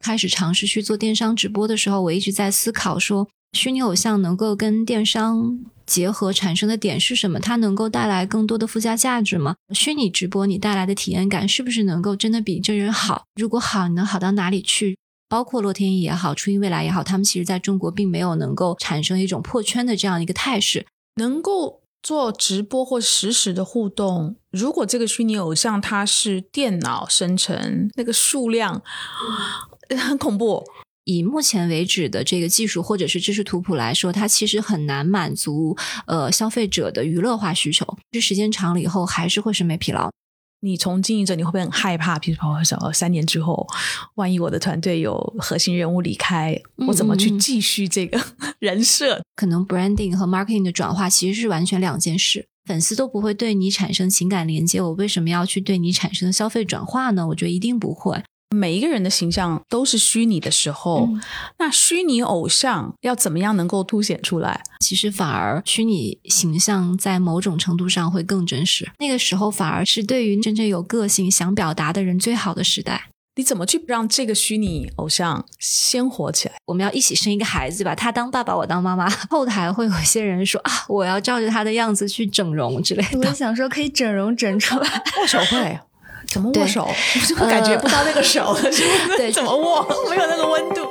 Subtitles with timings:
[0.00, 7.40] 开始尝试去做电商直播的时候，我一直在思考说，虚拟偶像能够跟电商结合产生的点是什么？
[7.40, 9.56] 它能够带来更多的附加价值吗？
[9.74, 13.24] 虚拟直播你带来的体验感是不是能够真的比真人好？
[13.34, 14.96] 如果好，你能好到哪里去？
[15.28, 20.86] 包括洛天依也好，初音未来也好，他们其实在中国并没有能够产生一种破圈的这样一个态势，
[21.16, 24.36] 能够做直播或实时的互动。
[24.50, 28.82] 如果这个虚拟偶像它是电脑生成，那个数量
[29.96, 30.64] 很恐怖。
[31.04, 35.74] 以目前为止的这个技术或者是知识图谱来说，它其实很难满足
[36.06, 37.96] 呃消费者的娱乐化需求。
[38.10, 40.10] 这时间长了以后，还是会审美疲劳。
[40.60, 42.18] 你从经营者，你会不会很害怕？
[42.18, 43.66] 比如说，说三年之后，
[44.16, 48.20] 万一我的团队有核心人物离开，我怎么去继续这个
[48.58, 49.22] 人设？
[49.36, 52.44] 可能 branding 和 marketing 的转化其实是完全两件事。
[52.66, 57.28] 粉丝都不会对你产生情感连接，我为什么要去对你产生消费转化呢？
[57.28, 58.22] 我觉得一定不会。
[58.56, 61.08] 每一个人的形象都是虚拟的时候，
[61.58, 64.62] 那虚拟偶像要怎么样能够凸显出来？
[64.80, 68.90] 其实反而虚拟形象在某种程度上会更真实。
[68.98, 73.10] 那个时候反而是对于真正有个性、想表达的人最好的时代。
[73.36, 76.54] 你怎么去让这个虚拟偶像鲜活起来？
[76.64, 79.08] 我们要一起生一个孩子吧，他当爸爸，我当妈妈。
[79.30, 83.28] 后台会有些人说啊，我要照着他的样子去整容之类的。
[83.28, 85.78] 我想说可以整容整出来，握手会。
[86.30, 86.86] 怎么握手？
[87.40, 88.54] 我感觉不到那个手，
[89.16, 89.86] 对，怎么握？
[90.10, 90.86] 没有那个温度。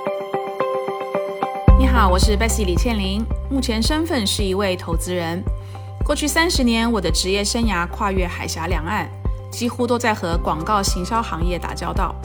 [1.80, 5.44] 你好，我是 Bessy 李倩玲，目前身份是一位投资人。
[6.04, 9.08] 过去三十年，我的职业生涯跨越海峡两岸，
[9.52, 12.16] 几乎都在和广告行销行业打交道。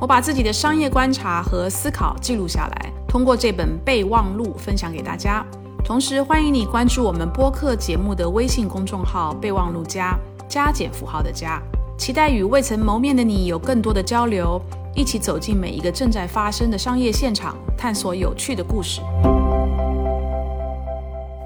[0.00, 5.44] 我把自己的商业观察和思考记录下来，通过这本备忘录分享给大家。
[5.84, 11.60] 同时，欢迎你关注我们播客节目的微信公众号“备忘录加加减符号的加”。
[12.02, 14.60] 期待与未曾谋面的你有更多的交流，
[14.92, 19.00] 一起走进每一个正在发生的商业现场，探索有趣的故事。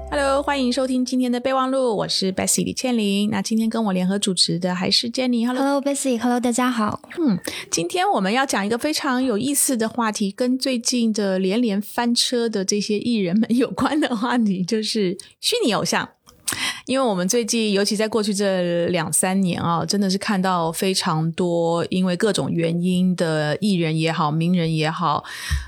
[0.09, 3.29] Hello，欢迎收听今天的备忘录，我是 Bessy 李倩玲。
[3.29, 5.45] 那今天跟我联合主持的还是 Jenny。
[5.45, 7.01] Hello，Bessy，Hello，大家好。
[7.19, 7.37] 嗯，
[7.69, 16.09] 今天我们要讲一个非常有意思的话题，跟最近的连连翻车的这些艺人们有关的话题，就是虚拟偶像。
[16.87, 25.21] 因为我们最近，尤其在过去这两三年啊，真的是看到非常多因为各种原因的艺人也好，名人也好。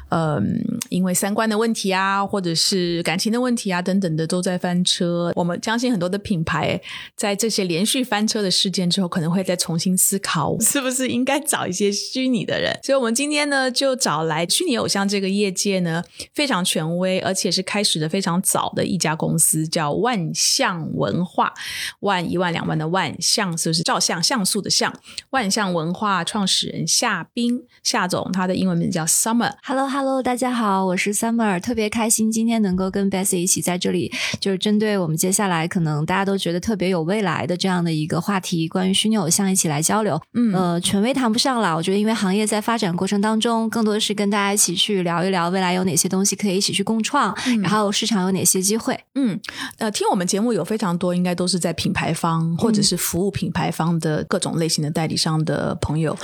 [0.09, 5.31] 嗯，因为三观的问题啊，或者是感情的问题啊，等等的都在翻车。
[5.35, 6.81] 我们相信很多的品牌
[7.15, 12.77] 在这些连续翻车的事件之后，可能会再重新思考， 是不是应该找一些虚拟的人。
[12.81, 16.03] 所以，我们今天呢，就找来虚拟偶像这个业界呢
[16.33, 21.53] 非常权威，而且是开始的非常早的一家公司，叫万象文化。
[21.99, 24.91] 万一万两万的万象，是不是照相像素的像？
[25.29, 29.53] 万象文化创始人夏冰夏总，他的英文名字叫 Summer。
[29.61, 29.98] Hello。
[29.99, 40.17] Hello，大家好，我是 Summer，特别开心今天能够跟 Bessy 一起在这里，就是针对我们接下来可能大家都觉得特别有未来的这样的一个话题，关于虚拟偶像一起来交流。
[40.35, 48.97] 嗯，呃，权威谈不上了，我觉得因为行业在发展过程当中，更多的是跟大家一起去聊一聊未来有哪些东西可以一起去共创，然后市场有哪些机会。
[49.15, 49.37] 嗯，
[49.79, 56.17] 呃，听我们节目有非常多，应该都是在品牌方或者是服务品牌方的各种类型的代理商的朋友，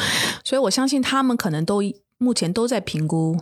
[0.45, 1.81] 所以我相信他们可能都
[2.17, 3.37] 目前都在评估。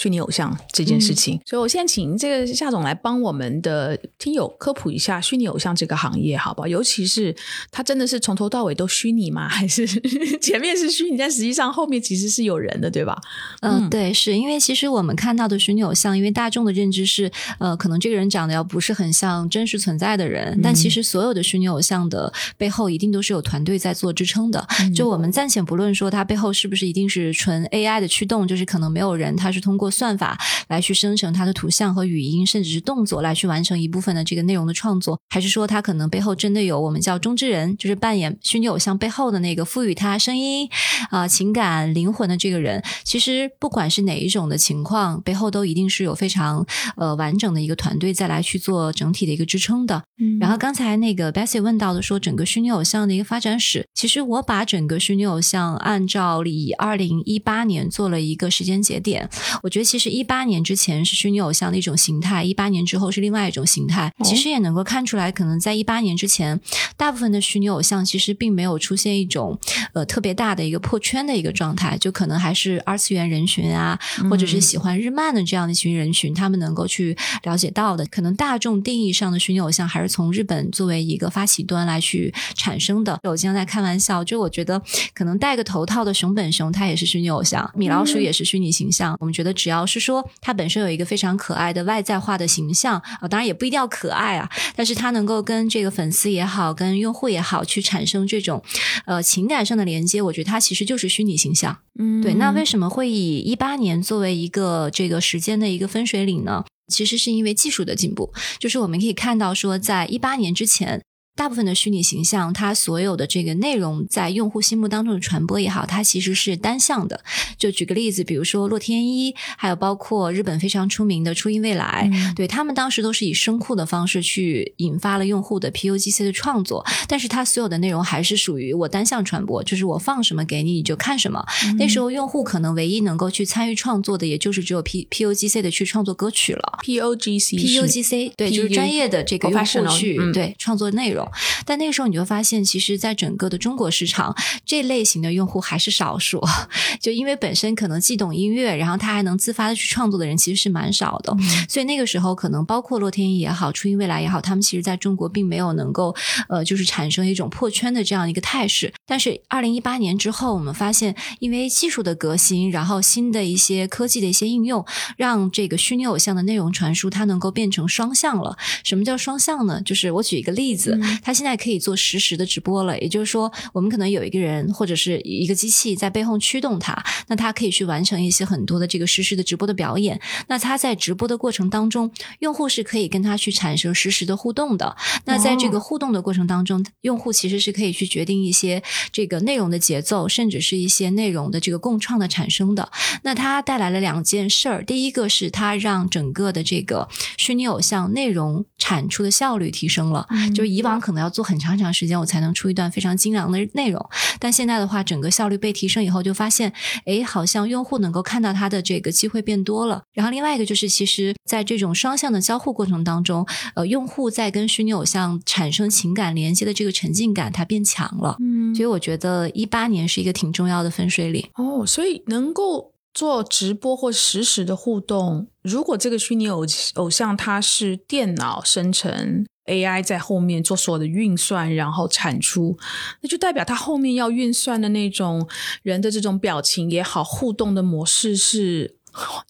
[0.00, 6.66] 虚拟偶像这件事情，所以我现在请这个夏总来帮我们的听友科普一下虚拟偶像这个行业，好不好？
[6.66, 7.36] 尤其是
[7.70, 9.46] 它真的是从头到尾都虚拟吗？
[9.52, 9.86] 还是
[10.40, 13.14] 前面是虚拟，但实际上后面其实是有人的，对吧？
[13.60, 24.66] 嗯，对，是因为其实我们看到的虚拟偶像，因为大众的认知是，呃，可能这个人长得要不是很像真实存在的人，但其实所有的虚拟偶像的背后一定都是有团队在做支撑的。
[24.94, 29.89] 就我们暂且不论说它背后是不是一定是纯 AI 的驱动，就是可能没有人，他是通过。
[29.90, 40.68] 算法来去生成它的图像和语音，甚至是动作来去完成一部分的这个内容的创作，还是说它可能背后真的有我们叫中之人，就是扮演虚拟偶像背后的那个赋予它声音
[41.10, 42.82] 啊情感灵魂的这个人？
[43.04, 46.64] 其实不管是哪一种的情况，背后都一定是有非常
[46.96, 50.02] 呃完整的一个团队再来去做整体的一个支撑的。
[50.38, 59.28] 然后刚才那个 Bessy 问到的说整个虚拟偶像的一个发展史，其实我把整个虚拟偶像按照以二零一八年做了一个时间节点，
[59.62, 59.79] 我觉得。
[59.80, 64.12] 觉得其实一八年之前是虚拟偶像的一种形态，一八年之后是另外一种形态。
[64.22, 66.60] 其实也能够看出来，可能在一八年之前，
[66.98, 69.58] 大部分的虚拟偶像其实并没有出现一种
[69.94, 73.98] 呃特别大的一个破圈的一个状态，就可能还是二次元人群啊，
[74.28, 78.04] 或者是喜欢日漫的这样的一群人群，他们能够去了解到的。
[78.06, 83.18] 可能大众定义上的虚拟偶像还是从日本作为一个发起端来去产生的。
[83.22, 84.82] 我经常在开玩笑，就我觉得
[85.14, 89.16] 可能戴个头套的熊本熊，它也是虚拟偶像；米老鼠也是虚拟形象。
[89.20, 98.62] 我们觉得只要是说它本身有一个非常可爱的外在化的形象啊，当然也不一定要可爱啊，但是它能够跟这个粉丝也好，跟用户也好，去产生这种
[99.04, 101.76] 呃情感上的连接，我觉得它其实就是虚拟形象。
[101.98, 106.64] 嗯，对，那为什么会以一八年作为一个这个时间的一个分水岭呢？
[106.88, 111.02] 其实是因为技术的进步，就是我们可以看到说，在一八年之前。
[111.40, 117.24] 大部分的虚拟形象，它所有的这个内容在用户心目当中的传播也好，它其实是单向的。
[117.56, 131.42] 就举个例子，比如说洛天依，还有包括日本非常出名的初音未来，对他们当时都是以声库的方式去引发了用户的 PUGC 的创作，但是它所有的内容还是属于我单向传播，就是我放什么给你，你就看什么。
[131.78, 136.80] 那时候用户可能唯一能够去参与创作的，也就是只有 P PUGC 的去创作歌曲了。
[136.82, 141.26] POGC PUGC 对，就是专业的这个用户去对创作内容。
[141.64, 144.34] 但那个时候你就发现，其实，在整个的中国市场，
[144.64, 146.40] 这类型的用户还是少数。
[147.00, 151.34] 就因为本身可能既懂音乐，然后他还能自发的去创作的人，其实是蛮少的。
[151.68, 156.14] 所以那个时候，可能包括洛天依也好，初音未来也好，他们其实在中国并没有能够
[156.48, 158.92] 呃，就是产生一种破圈的这样一个态势。
[159.06, 164.84] 但是二零一八年之后，我们发现，因为技术的革新，然后新的一些科技的一些应用，
[165.16, 168.56] 让这个虚拟偶像的内容传输它能够变成双向了。
[168.84, 169.80] 什么叫双向呢？
[169.82, 172.98] 就是我举一个例子，它现在可以做实时的直播了。
[173.00, 180.20] 也就是说，我们可能有一个人或者是一个机器在背后驱动它，那它可以去完成一些很多的这个实时的直播的表演。
[180.48, 182.10] 那它在直播的过程当中，
[182.40, 184.96] 用户是可以跟它去产生实时的互动的。
[185.24, 192.90] 那在这个互动的过程当中，用户其实是可以去决定一些这个内容的节奏，甚至是一些内容的这个共创的产生的。
[193.22, 197.08] 那它带来了两件事儿，第一个是它让整个的这个
[197.38, 200.26] 虚拟偶像内容产出的效率提升了。
[200.54, 204.04] 就是以往可能要做很长很长时间，我才能出一段非常精良的内容，
[204.38, 206.72] 但现在的话，整个效率被提升以后，就发现，
[207.06, 210.02] 哎，好像用户能够看到它的这个机会变多了。
[210.12, 218.36] 然后另外一个就是，其实在这种双向的交互过程当中，呃，用户在跟虚拟偶像产生情感连接的这个沉浸感，它变强了。
[218.40, 221.48] 嗯，所以我觉得一八年是一个挺重要的分水岭。
[221.54, 226.64] 哦，所以能够做直播或实时的互动，如果这个虚拟偶
[226.94, 229.46] 偶像它是电脑生成。
[229.70, 232.76] AI 在后面做所有的运算，然后产出，
[233.20, 235.48] 那就代表他后面要运算的那种
[235.82, 238.96] 人的这种表情也好，互动的模式是，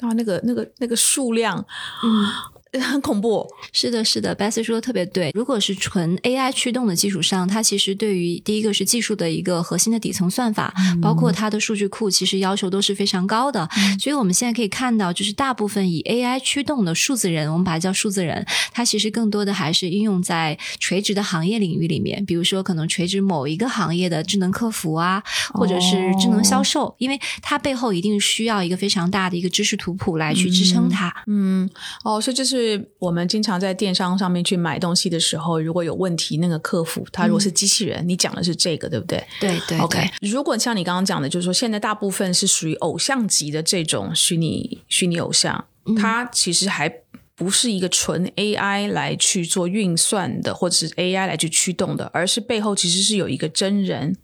[0.01, 1.65] 啊，那个那个那个数量，
[2.05, 2.27] 嗯。
[2.81, 5.33] 很恐怖，是的，是的，Bessy 说的特别对。
[5.35, 10.73] 如果是纯 AI 驱动的基础上，它其实对于第一个是技术的一个核心的底层算法，
[11.03, 13.69] 包括它的数据库，其实要求都是非常高的。
[13.99, 25.21] 所以我们现在可以看到，就是大部分以 AI 驱动的数字人，我们把它叫数字人，它其实更多的还是应用在垂直的行业领域里面，比如说可能垂直某一个行业的智能客服啊，
[25.55, 31.13] 或者是智能销售，因为它背后一定需要一个非常大的一个知识图谱来去支撑它。
[31.27, 31.69] 嗯，
[32.05, 32.60] 哦，所以这是。
[32.61, 39.25] 是我们经常在电商上面去买东西的时候，如果有问题，那个客服他如果是机器人，你讲的是这个，对不对？
[39.41, 39.79] 对对。
[39.79, 45.65] OK，如果像你刚刚讲的，就是说现在大部分是属于偶像级的这种虚拟虚拟偶像，
[45.99, 46.93] 它其实还
[47.35, 54.17] 不是一个纯 AI 来去做运算的，或者是 AI 来去驱动的，而是背后其实是有一个真人。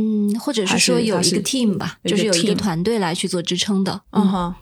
[0.00, 4.00] 嗯，或者是说有一个 team 吧，就是有一个团队来去做支撑的。
[4.12, 4.54] 嗯哼，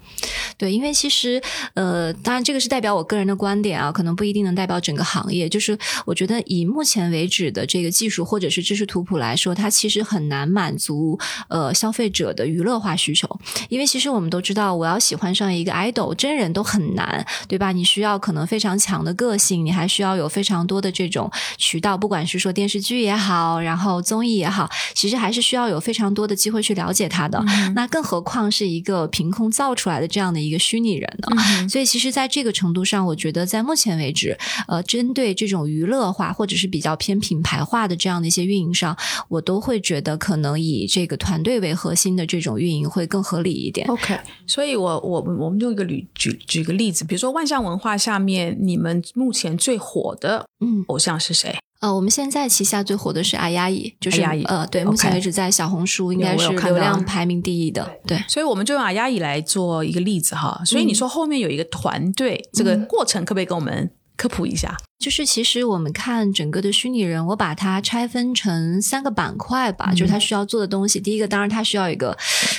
[0.59, 1.41] 对，因为其实
[1.75, 5.49] 呃，当然这个是代表我个人的观点啊，可能不一定能代表整个行业。
[5.49, 11.19] 就是我觉得以目前为止的这个技术或者是知识图谱来说，它其实很难满足
[11.49, 13.29] 呃消费者的娱乐化需求。
[13.69, 17.71] 因为其实我们都知道，我要喜欢上一个 idol，真人都很难，对吧？
[17.71, 25.37] 你需要可能非常强的个性，你还需要有非常多的这种渠道，不管是说电视剧也好，然后综艺也好，其实还。
[25.37, 31.29] 是需要有非常多的机会去了解他的，嗯、那更何况是一个凭空造出来的这样的一个虚拟人呢？
[31.37, 34.37] 嗯、所以，其实，在这个程度上，我觉得在目前为止，
[34.69, 38.97] 呃，针对这种娱乐化或者是比较偏品牌化的这样的一些运营上，
[39.29, 43.87] 我都会觉得可能以这个团队为核心的这种运营会更合理一点。
[43.89, 51.57] OK，所以我我我们用一个举举举个例子，比如说万象文化下面，你们目前最火的嗯偶像是谁？
[51.81, 58.23] 呃，我们现在旗下最火的是阿丫姨，就是阿丫姨呃，对目前为止在小红书应该是流量排名第一的，对。
[58.27, 60.61] 所以我们就用阿丫姨来做一个例子哈。
[60.65, 64.77] 所以你说后面有一个团队，这个过程可不可以跟我们科普一下？
[64.99, 70.99] 就是其实我们看整个的虚拟人，我把它拆分成三个板块吧，就是它需要做的东西。
[70.99, 72.17] 第一个，当然它需要一个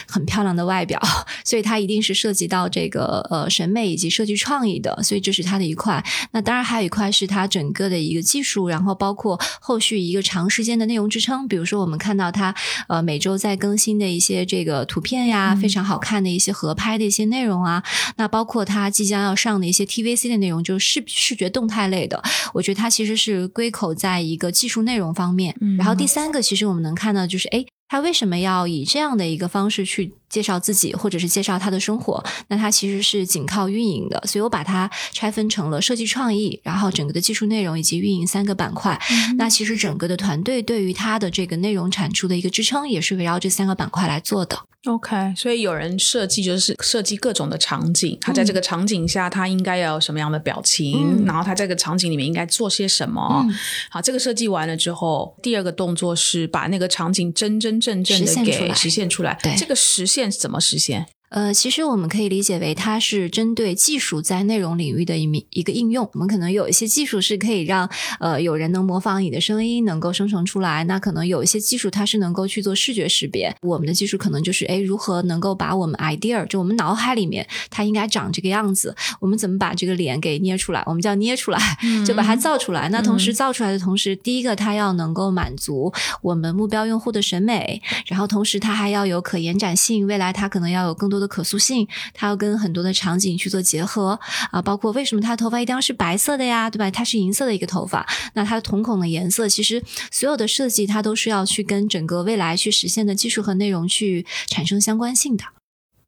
[0.08, 1.02] 很漂亮的外表，
[1.44, 6.02] 所以它一定是涉及到这个呃审美以及设计创意的，所以这是它的一块。
[6.32, 11.48] 那当然还有一块是它整个的一个技术，然后包括后续一个长时间的内容支撑。
[11.48, 12.56] 比如说我们看到它
[12.88, 17.84] 呃每周在更新的一些这个图片呀，非常好看的一些合拍的一些内容啊，
[18.16, 22.24] 那包括它即将要上的一些 TVC 的内容，就是视视觉动态类的。
[22.54, 25.56] 我觉得它其实是归口在一个技术内容方面。
[25.62, 32.24] 嗯然后第三个，其实我们能看到就是，哎，它为什么要以这样的一个方式去介绍自己，或者是介绍他的生活？
[32.50, 39.00] 那他其实是仅靠运营的，所以我把它拆分成了设计创意，然后整个的技术内容以及运营三个板块。
[39.38, 44.58] 那其实整个的团队对于它的这个内容产出的一个支撑，也是围绕这三个板块来做的。
[44.86, 53.44] OK，所以有人设计就是设计各种的场景，他在这个场景下他应该要有什么样的表情，嗯然后他这个场景里面应该做些什么。
[53.46, 53.54] 嗯
[53.90, 59.38] 好，这个设计完了之后，第二个动作是把那个场景真真正正的给实现出来实现出来。
[59.44, 61.06] 对这个实现现怎么实现？
[61.30, 66.10] 呃，其实我们可以理解为它是针对技术在内容领域的一名一个应用。
[66.14, 67.90] 我们可能有一些技术是可以让
[68.22, 70.86] 呃有人能模仿你的声音，能够生成出来。
[70.86, 73.54] 那可能有一些技术它是能够去做视觉识别。
[73.62, 80.82] 我们的技术可能就是哎，如何能够把我们 idea 就我们脑海里面它应该长这个样子，我们怎么把这个脸给捏出来？
[80.86, 81.60] 我们叫捏出来，
[82.06, 82.88] 就把它造出来。
[82.88, 85.92] 那同时造出来的同时，第一个它要能够满足
[86.22, 94.20] 我们目标用户的审美，然后同时它还要有可延展性，未来它可能要有更多的可塑性，它要跟很多的场景去做结合
[94.52, 96.90] 啊，包括为什么他的头发一定要是白色的呀，对吧？
[96.92, 99.82] 它是银色的一个头发，那它的瞳孔的颜色，其实
[100.12, 105.44] 所有的设计它都是要去跟整个未来去实现的技术和内容去产生相关性的。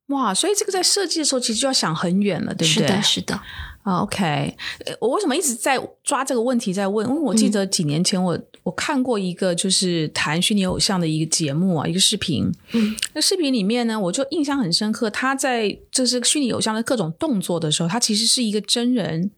[0.07, 2.87] 哇，所以这个在设计的时候其实就要想很远了，对不对？
[2.87, 3.41] 是的，是的，
[3.83, 4.55] 啊 OK，
[4.85, 7.07] 呃我为什么一直在抓这个问题在问？
[7.07, 12.51] 因为我嗯记得几年前我、我看过一个就是谈虚拟偶像的一个节目啊，一个视频。
[12.73, 19.31] 嗯，那视频里面呢，我就印象很深刻，他在就是虚拟偶像的各种动作的时候，他其实是一个真人。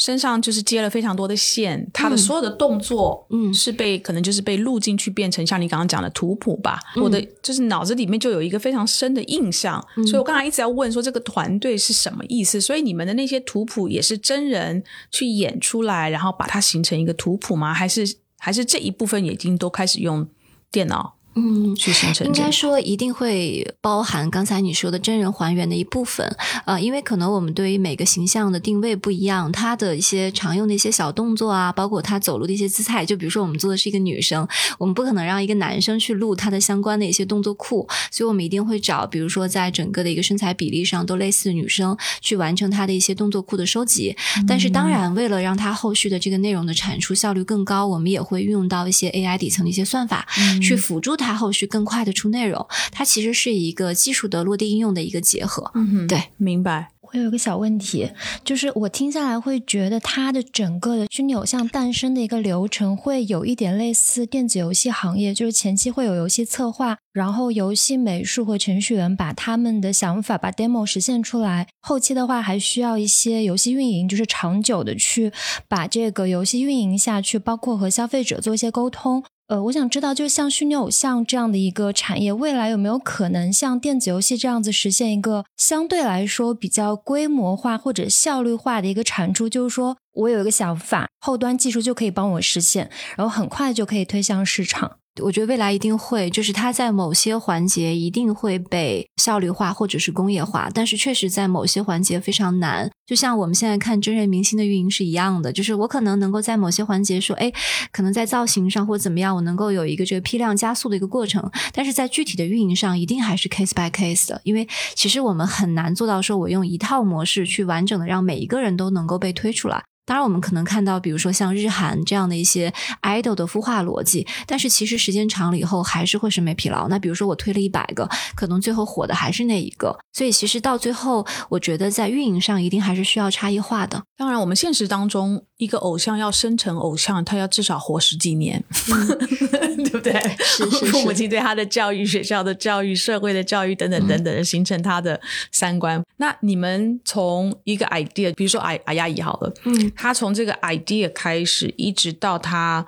[0.00, 6.80] 身上就是接了非常多的线，他的所有的动作，嗯是被可能就是被录进去，变成像你刚刚讲的图谱吧。
[6.96, 12.58] 嗯我的就是脑子里面就有一个非常深的印象，嗯所以我刚才一直在问说这个团队是什么意思？
[12.58, 17.74] 所以你们的那些图谱也是真人去演出来，然后把它形成一个图谱吗？
[17.74, 20.26] 还是还是这一部分已经都开始用
[20.72, 21.60] 电脑嗯。
[21.76, 22.26] 去形成？
[22.26, 34.46] 应该说一定会包含刚才你说的真人还原的一部分，呃，因为可能我们对于每个形象的定位不一样，他的一些常用的一些小动作啊，包括他走路的一些姿态，就比如说我们做的是一个女生，
[34.78, 44.16] 我们不可能让一个男生去录他的相关的一些动作库，所以我们一定会找，比如说在整个的一个身材比例上都类似的女生去完成他的一些动作库的收集。
[44.46, 50.26] 但是当然，为了让它后续的这个内容的产出效率更高，我们也会运用到一些 AI 底层的一些算法，
[50.60, 52.66] 去辅助它后续更快的出内容。
[52.90, 55.70] 它其实是一个技术的落地应用的一个结合。
[55.74, 56.88] 嗯哼，对，明白。
[57.12, 58.08] 我有一个小问题，
[58.44, 75.32] 就是我听下来会觉得它的整个的虚拟偶像诞生的一个流程会有一点类似电子游戏行业，就是前期会有游戏策划，然后游戏美术和程序员把他们的想法把 demo 实现出来，后期的话还需要一些游戏运营，就是长久的去
[75.66, 79.24] 把这个游戏运营下去，包括和消费者做一些沟通。
[79.50, 89.48] 呃，我想知道，就像虚拟偶像这样的一个产业，未来有没有可能像电子游戏这样子实现一个相对来说比较规模化或者效率化的一个产出？
[89.48, 94.96] 就是说我有一个想法，后端技术就可以帮我实现，然后很快就可以推向市场。
[95.22, 102.88] 我觉得未来一定会，就是它在某些环节一定会被效率化或者是工业化，但是确实在某些环节非常难。
[103.06, 107.52] 就像我们现在看真人明星的运营是一样的，就是我可能能够在某些环节说，哎，
[107.92, 119.82] 可能在造型上或怎么样，我能够有一个这个批量加速的一个过程，但是在具体的运营上，一定还是 case by case 的，因为其实我们很难做到说我用一套模式去完整的让每一个人都能够被推出来。
[120.10, 126.88] 当然，我们可能看到，比如说像日韩这样的一些 idol 的孵化逻辑，但是其实时间长了以后还是会审美疲劳。
[126.88, 129.96] 那比如说我推了一百个，可能最后火的还是那一个。
[130.12, 134.02] 所以其实到最后，我觉得在运营上一定还是需要差异化的。
[134.16, 138.64] 当然，我们现实当中，一个偶像要生成偶像，他要至少活十几年，
[139.84, 140.12] 对不对？
[140.40, 145.20] 是是是父母亲对他的教育、学校的教育、社会的教育等等等等，形成他的
[145.52, 146.02] 三观。
[146.16, 152.86] 那你们从一个 idea，比如说阿阿亚姨好了，嗯他从这个 idea 开始，一直到他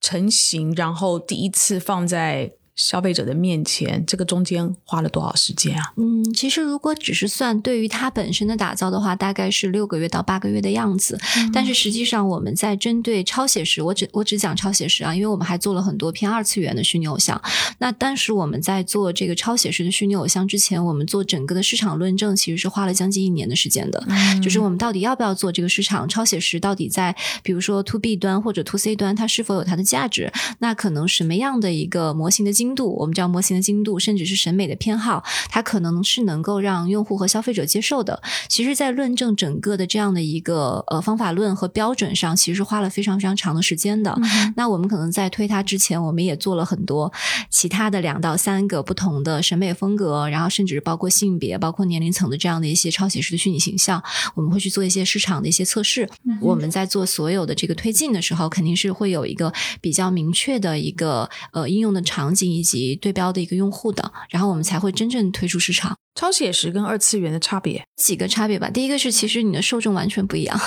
[0.00, 2.52] 成型，然后第一次放在。
[2.74, 5.92] 消费者的面前，这个中间花了多少时间啊？
[5.96, 11.18] 嗯，其实如果只是算对于它本身的打造的话，大概是六个月到八个月的样子。
[11.52, 17.40] 但是实际上，我们在针对超写实，我只我只讲超写实啊，因为我们还做了很多偏二次元的虚拟偶像。
[17.78, 24.02] 那当时我们在做这个超写实的虚拟偶像之前，我们做整个的市场论证，其实是花了将近一年的时间的。
[24.42, 26.58] 就是我们到底要不要做这个市场超写实？
[26.58, 30.32] 到底在比如说 to B 端或者 to C 端，它是否有它的价值？
[30.60, 38.22] 那可能什么样的一个模型的精度，我们叫模型的精度，甚至是审美的偏好，它可能是能够让用户和消费者接受的。
[38.48, 44.16] 其实，在论证整个的这样的一个呃方法论和标准上，其实花了非常非常长的时间的。
[44.54, 47.12] 那我们可能在推它之前，我们也做了很多
[47.50, 54.00] 其他的两到三个不同的审美风格，然后甚至包括性别、包括年龄层的这样的一些超写实的虚拟形象，
[54.36, 56.08] 我们会去做一些市场的一些测试。
[56.40, 62.82] 我们在做所有的这个推进的时候，肯定是会有一个比较明确的一个呃应用的场景以及。
[63.02, 65.96] 对标的一个用户的，然后我们才会真正推出市场。
[66.14, 68.68] 超写实跟二次元的差别几个差别吧。
[68.68, 70.58] 第一个是，其实你的受众完全不一样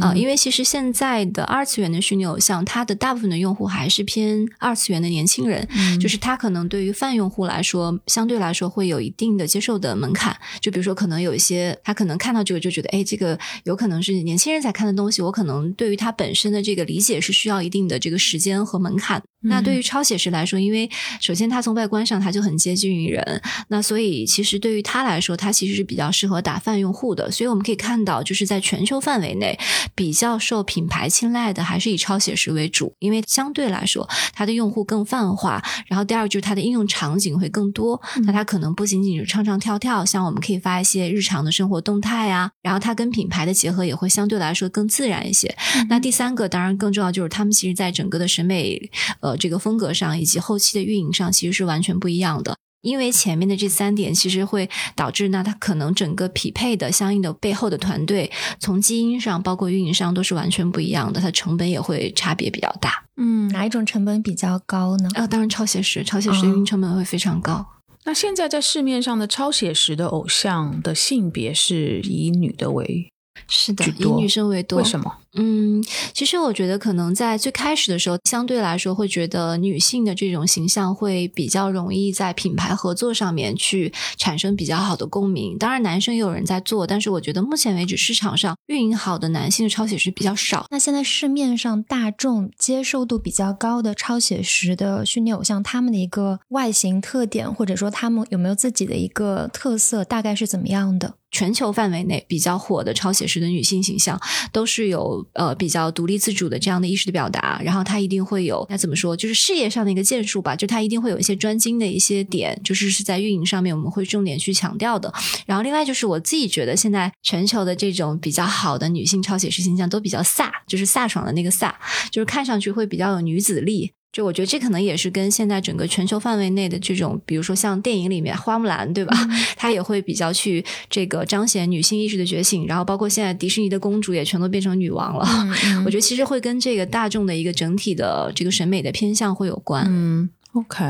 [0.00, 5.66] 啊，因为其实现在的二次元的虚拟偶像，它的大部分的用户还是偏二次元的年轻人，
[6.00, 10.36] 就是他可能对于泛用户来说，相对来说会有一定的接受的门槛。
[10.60, 19.22] 就比如说，可能有一些他可能看到这个就觉得，哎，这个有可能是年轻人才看的东西，我可能对于他本身的这个理解是需要一定的这个时间和门槛。
[19.44, 20.88] 那对于超写实来说，因为
[21.20, 27.30] 首先它从外观上它就很接近于人，那所以其实对于它来说，它其实是比较适合打泛用户的。
[27.30, 29.58] 所以我们可以看到，就是在全球范围内
[29.94, 35.62] 比较受品牌青睐的，还是以超写实为主，因为相对来说它的用户更泛化。
[35.86, 45.54] 然后第二就是它的应用场景会更多，那它可能不仅仅是唱唱跳跳，像我们可以发一些日常的生活动态啊，然后它跟品牌的结合也会相对来说更自然一些。
[45.90, 48.90] 那第三个当然更重要就是他们其实在整个的审美
[49.20, 49.36] 呃。
[49.42, 63.04] 这个风格上以及后期的运营上其实是完全不一样的，因为前面的这三点其实会导致那它可能整个匹配的相应的背后的团队从基因上包括运营上都是完全不一样的，它成本也会差别比较大。
[63.16, 65.08] 嗯，哪一种成本比较高呢？
[65.14, 67.64] 啊，当然超写实，超写实的运营成本会非常高。
[68.04, 73.08] 那现在在市面上的超写实的偶像的性别是以女的为？
[73.46, 74.78] 是的，以女生为多。
[74.78, 75.18] 为什么？
[75.34, 85.56] 嗯，其实我觉得可能在最开始的时候，相对来说会觉得女性的这种形象会比较容易在品牌合作上面去产生比较好的共鸣。
[85.56, 90.66] 当然，男生也有人在做，但是我觉得目前为止市场上运营好的男性的超写实比较少。
[90.70, 101.14] 那现在市面上大众接受度比较高的超写实的虚拟偶像，他们的一个外形特点，或者说他们有没有自己的一个特色，大概是怎么样的？
[101.30, 104.20] 全球范围内比较火的超写实的女性形象，
[104.52, 115.12] 都是有呃比较独立自主的这样的意识的表达，然后他一定会有那怎么说，就是事业上的一个建树吧，就他一定会有一些专精的一些点，就是是在运营上面我们会重点去强调的。
[115.46, 121.72] 然后另外就是我自己觉得现在全球的这种比较好的女性超写实形象都比较飒，就是飒爽的那个飒，
[122.10, 123.92] 就是看上去会比较有女子力。
[124.12, 129.16] 就我觉得这可能也是跟现在整个全球范围内的这种，比如说像电影里面花木兰，对吧？
[129.56, 135.26] 她也会比较去这个彰显女性意识的觉醒，然后包括现在迪士尼的公主也全都变成女王了。
[135.86, 139.86] 我觉得其实会跟这个大众的一个整体的这个审美的偏向会有关。
[139.88, 140.84] 嗯，OK。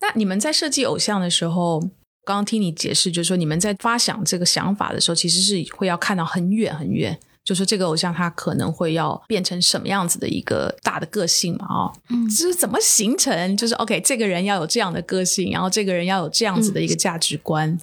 [0.00, 1.80] 那你们在设计偶像的时候，
[2.24, 7.18] 刚刚听你解释，就是说你们在发想这个想法的时候，其实是会要看到很远很远。
[7.44, 11.66] 就是这个偶像他可能会要变成什么样子的一个大的个性嘛？
[11.68, 13.56] 哦，嗯，就是怎么形成？
[13.56, 17.78] 就是 OK，这个人要有这样的个性，然后这个人要有这样子的一个价值观。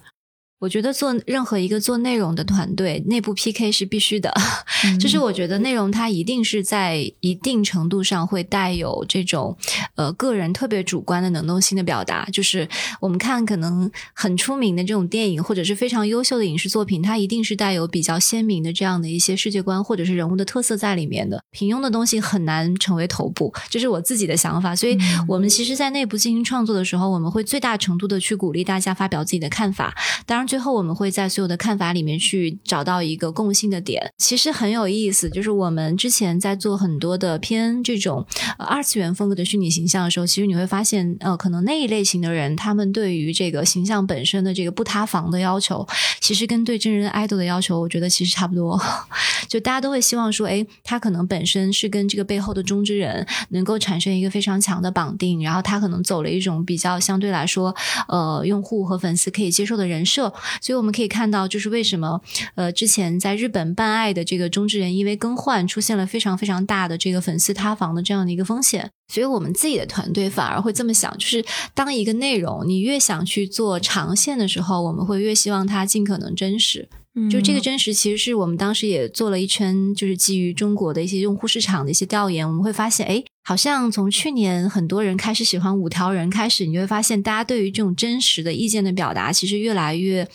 [0.59, 4.33] 我觉得做任何一个做内容的团队，内部 PK 是必须的。
[4.99, 9.57] 就是我觉得内容它一定是在一定程度上会带有这种
[9.95, 12.25] 呃个人特别主观的能动性的表达。
[12.31, 12.67] 就是
[12.99, 21.41] 我们看可能很出名的这种电影，或者是非常优秀的影视作品，它一定是带有比较鲜明的这样的一些世界观或者是人物的特色在里面的。
[21.51, 24.75] 平庸的东西很难成为头部，这是我自己的想法。
[24.75, 29.95] 所以我们其实，在内部进行创作的时候，我们会最大程度的去鼓励大家发表自己的看法。
[30.25, 30.48] 当然。
[30.49, 35.29] 最后，我们会在所有的看法里面去找到一个共性的点，其实很有意思。
[35.29, 38.25] 就是我们之前在做很多的偏这种
[38.57, 45.87] 呃二次元风格的虚拟形象的时候，其实你会发现，呃，可能那一类型的人，他们对于这个形象本身的这个不塌房的要求，
[46.19, 48.81] 其实跟对真人 idol 的要求，我觉得其实差不多。
[49.47, 57.75] 就大家都会希望说，哎，他可能本身是跟这个背后的中之人能够产生一个非常强的绑定，然后他可能走了一种比较相对来说，
[58.07, 60.33] 呃，用户和粉丝可以接受的人设。
[60.61, 62.21] 所以我们可以看到，就是为什么
[62.55, 68.89] 呃之前在日本办爱的这个中之人因为更换出现了非常非常大的这个粉丝塌房的这样的一个风险。
[69.11, 76.87] 所以我们自己的团队反而会这么想，就是当一个内容你越想去做长线的时候，我们会越希望它尽可能真实。
[77.29, 90.27] 就这个真实，其实是我们当时也做了一圈，就是基于中国的一些用户市场的一些调研，我们会发现，哎，好像从去年很多人开始喜欢五条人开始，你就会发现大家对于这种真实的意见的表达，其实越来越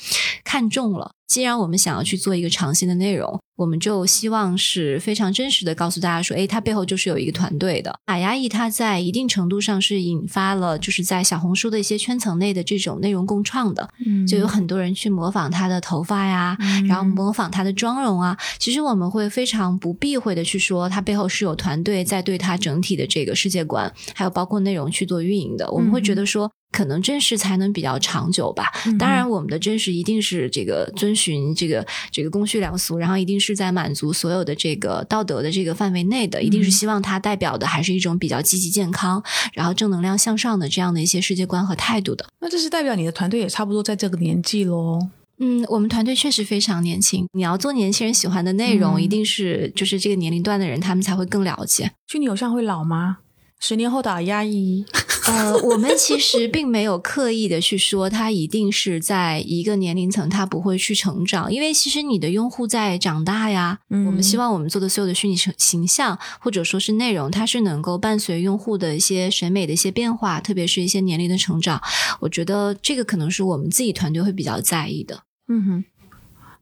[0.43, 1.13] 看重了。
[1.27, 7.99] 既然我们想要去做一个长线的内容，我们就希望是非常真实的告诉大家说，诶，它背后就是有一个团队的。
[8.07, 18.37] 马压抑它在一定程度上是引发了，就是在小红书的一些圈层内的这种内容共创的，嗯，就有很多人去模仿他的头发呀，然后模仿他的妆容啊。
[18.59, 25.71] 其实我们会非常不避讳的去说，它背后是有团队在对它整体的这个世界观，还有包括内容去做运营的。
[25.71, 26.51] 我们会觉得说。
[26.75, 28.65] 可能真实才能比较长久吧。
[28.99, 42.27] 当然，我们的真实一定是这个遵循这个这个公序良俗，然后一定是在满足所有的这个道德的这个范围内的，一定是希望它代表的还是一种比较积极健康，然后正能量向上的这样的一些世界观和态度的。
[42.41, 44.99] 那这是代表你的团队也差不多在这个年纪喽？
[45.39, 47.27] 嗯，我们团队确实非常年轻。
[47.33, 51.91] 你要做年轻人喜欢的内容，一定是就是这个年龄段的人，他们才会更了解。
[52.07, 53.19] 虚拟偶像会老吗？
[53.59, 54.85] 十年后打压抑，
[55.27, 63.79] 呃，我们其实并没有刻意的去说他一定是在一个年龄层，他不会去成长，因为其实你的用户在长大呀。
[63.89, 71.81] 我们希望我们做的所有的虚拟形形象或者说是内容，它是能够伴随用户的一些审美的一些变化，特别是一些年龄的成长。
[72.21, 75.23] 我觉得这个可能是我们自己团队会比较在意的。
[75.49, 75.85] 嗯哼。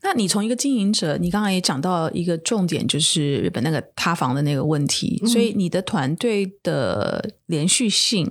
[0.05, 8.29] 那你从一个经营者，你刚刚也讲到一个重点，就是日本那个塌房的那个问题，所以你的团队的连续性。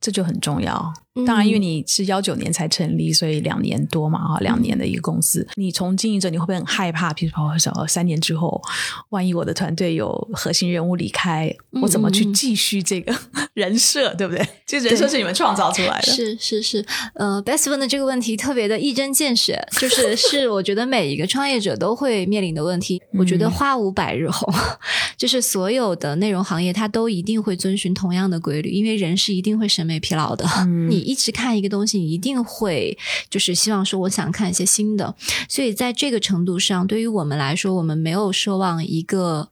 [0.00, 0.92] 这就很重要。
[1.26, 5.46] 当然，因为你是幺九年才成立，所以两年多嘛，啊，两年的一个公司。
[5.56, 7.12] 你从经营者，你会不会很害怕？
[7.12, 8.62] 比如说，三年之后，
[9.08, 13.12] 万一我的团队有核心人物离开，我怎么去继续这个
[13.54, 14.14] 人设？
[14.14, 14.48] 对不对？
[14.64, 16.06] 这人设是你们创造出来的。
[16.14, 16.86] 是是是。
[17.14, 23.02] 呃，Best 问的这个问题特别的一针见血，就是是我觉得每一个创业者都会面临的问题。
[23.18, 24.54] 我觉得花无百日红，
[25.18, 30.46] 就是所有的内容行业，它都一定会遵循同样的规律，因为人是一定会审美疲劳的。
[30.88, 32.96] 你一直看一个东西，一定会
[33.28, 35.14] 就是希望说，我想看一些新的。
[35.48, 39.48] 所以在这个程度上，对于我们来说，我们没有奢望一个。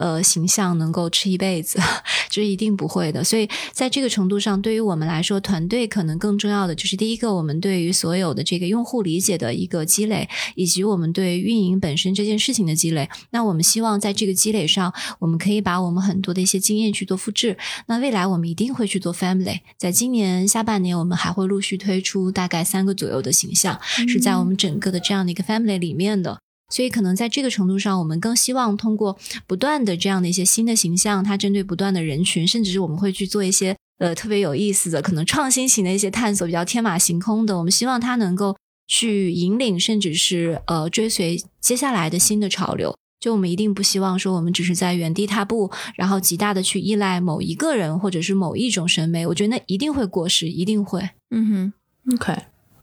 [0.00, 1.78] 呃，形象能够吃一辈子，
[2.30, 3.22] 这是一定不会的。
[3.22, 13.10] 所以在这个程度上，对于我们来说，团队可能更重要的就是第一个，我们对于所有的这个用户理解的一个积累，以及我们对运营本身这件事情的积累。
[13.32, 17.58] 那我们希望在这个积累上，我们可以把我们很多的一些经验去做复制。
[17.86, 26.40] 那未来我们一定会去做 family，在今年下半年，我们还会陆续推出大概三个左右的形象，是在我们整个的这样的一个 family 里面的。
[26.70, 37.58] 所以，可能在这个程度上，我们更希望通过不断的这样的一些新的形象，它针对不断的人群，甚至是我们会去做一些呃特别有意思的、可能创新型的一些探索，比较天马行空的。
[37.58, 38.56] 我们希望它能够
[38.86, 42.94] 去引领，甚至是呃追随接下来的新的潮流。
[43.18, 49.26] 就我们一定不希望说我们只是在原地踏步，然后极大的去依赖某一个人或者是某一种审美。
[49.26, 51.10] 我觉得那一定会过时，一定会。
[51.30, 51.72] 嗯
[52.06, 52.34] 哼，OK。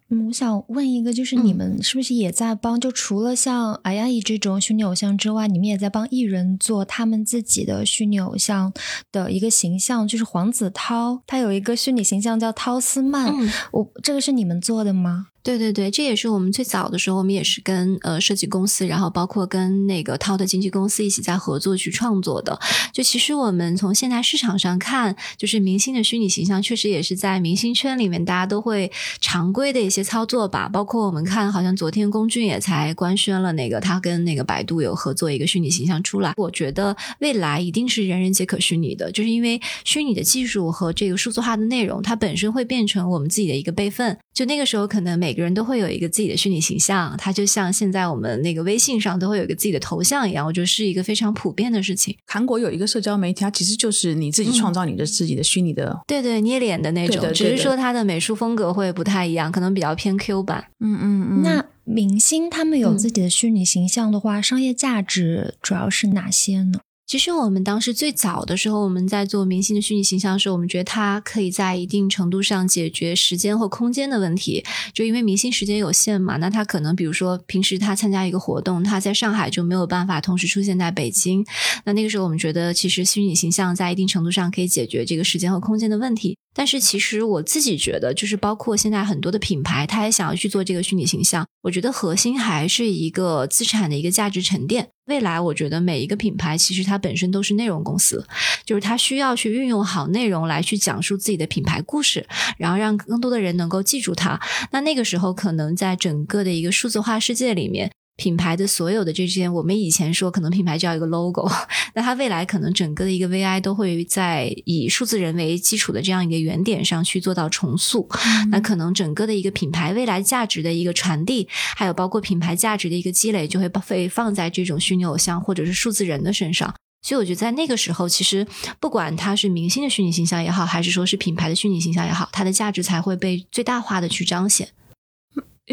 [0.09, 2.79] 嗯，我想问一个，就是你们是不是也在帮？
[2.79, 8.71] 就除了像阿亚伊这种虚拟偶像之外，你们也在帮艺人做他们自己的虚拟偶像
[9.11, 13.33] 的一个形象，就是黄子韬，他有一个虚拟形象叫涛斯曼。
[13.71, 15.27] 我这个是你们做的吗？
[15.47, 22.59] 对对对，这也是我们最早的时候，我们也是跟呃设计公司，然后包括跟那个涛的经纪公司一起在合作去创作的。
[22.91, 30.67] 就其实我们从现在市场上看，就是明星的虚拟形象，确实也是在明星圈里面大家都会常规的一些操作吧。
[30.67, 36.33] 包括我们看，好像昨天龚俊也才官宣了那个他跟那个百度有合作一个虚拟形象出来。
[36.35, 44.17] 我觉得未来一定是人人皆可虚拟的，就是因为虚拟的技术和这个数字化的内容，它本身会变成我们自己的一个备份。
[44.33, 52.15] 就那个时候，可能每个人都会有一个自己的虚拟形象，它就像现在我们那个微信上都会有一个自己的头像一样，我觉得是一个非常普遍的事情。
[52.25, 60.65] 韩国有一个社交媒体，它其实就是你自己创造你的自己的虚拟的，对对，捏脸的那种，只是说它的美术风格会不太一样，可能比较偏 Q 版。
[60.79, 61.41] 嗯嗯嗯。
[61.43, 66.79] 那明星他们有自己的虚拟形象的话，商业价值主要是哪些呢？
[67.07, 74.61] 其实我们当时最早的时候，我们在做明星的虚拟形象的时候，我们觉得它可以在一定程度上解决时间或空间的问题。
[74.93, 81.45] 就因为明星时间有限嘛，那他可能比如说平时他参加一个活动，他在上海就没有办法同时出现在北京。
[81.85, 86.37] 那那个时候我们觉得，其实虚拟形象在一定程度上可以解决这个时间和空间的问题。
[86.53, 91.47] 但是其实我自己觉得，就是包括现在很多的品牌，他也想要去做这个虚拟形象。
[91.61, 94.89] 我觉得核心还是一个资产的一个价值沉淀。
[95.07, 98.25] 未来，我觉得每一个品牌其实它本身都是内容公司，
[98.65, 104.39] 就是它需要去运用好内容来去讲述自己的品牌故事，然后让更多的人能够记住它。
[104.71, 107.91] 那那个时候，可能在整个的一个数字化世界里面。
[108.17, 111.49] 品牌的所有的这些，我们以前说可能品牌叫一个 logo，
[111.93, 118.09] 那它未来可能整个的一个 VI 都会在以数字人为基础的这样一个原点上去做到重塑。
[118.49, 126.73] 那可能整个的一个品牌未来价值的一个传递，还有包括品牌价值的一个积累，就会被放在这种虚拟偶像或者是数字人的身上。
[127.03, 128.45] 所以我觉得在那个时候，其实
[128.79, 134.67] 不管它是明星的虚拟形象也好，还是说是品牌的虚拟形象也好，它的价值才会被最大化的去彰显。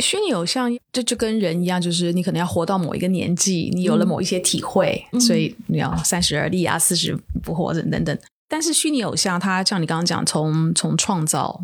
[0.01, 8.19] 虚拟偶像，这就跟人一样，就是你可能要活到某一个年纪，你有了某一些体会，所以你要三十而立啊，四十不惑等等等。
[8.49, 11.63] 但是虚拟偶像，它像你刚刚讲，从从创造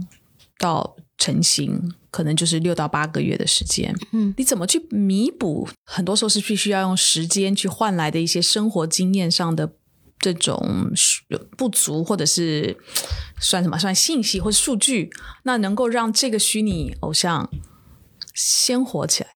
[0.59, 3.95] 到成型，可能就是六到八个月的时间。
[4.13, 5.69] 嗯，你怎么去弥补？
[5.85, 9.73] 很多时候是必须要用时间去换来的一些生活经验上的
[10.19, 10.91] 这种
[11.57, 12.77] 不足，或者是
[13.41, 13.77] 算什么？
[13.79, 15.11] 算信息或数据？
[15.43, 17.51] 那能够让这个虚拟偶像。
[18.41, 19.31] 鲜活起来。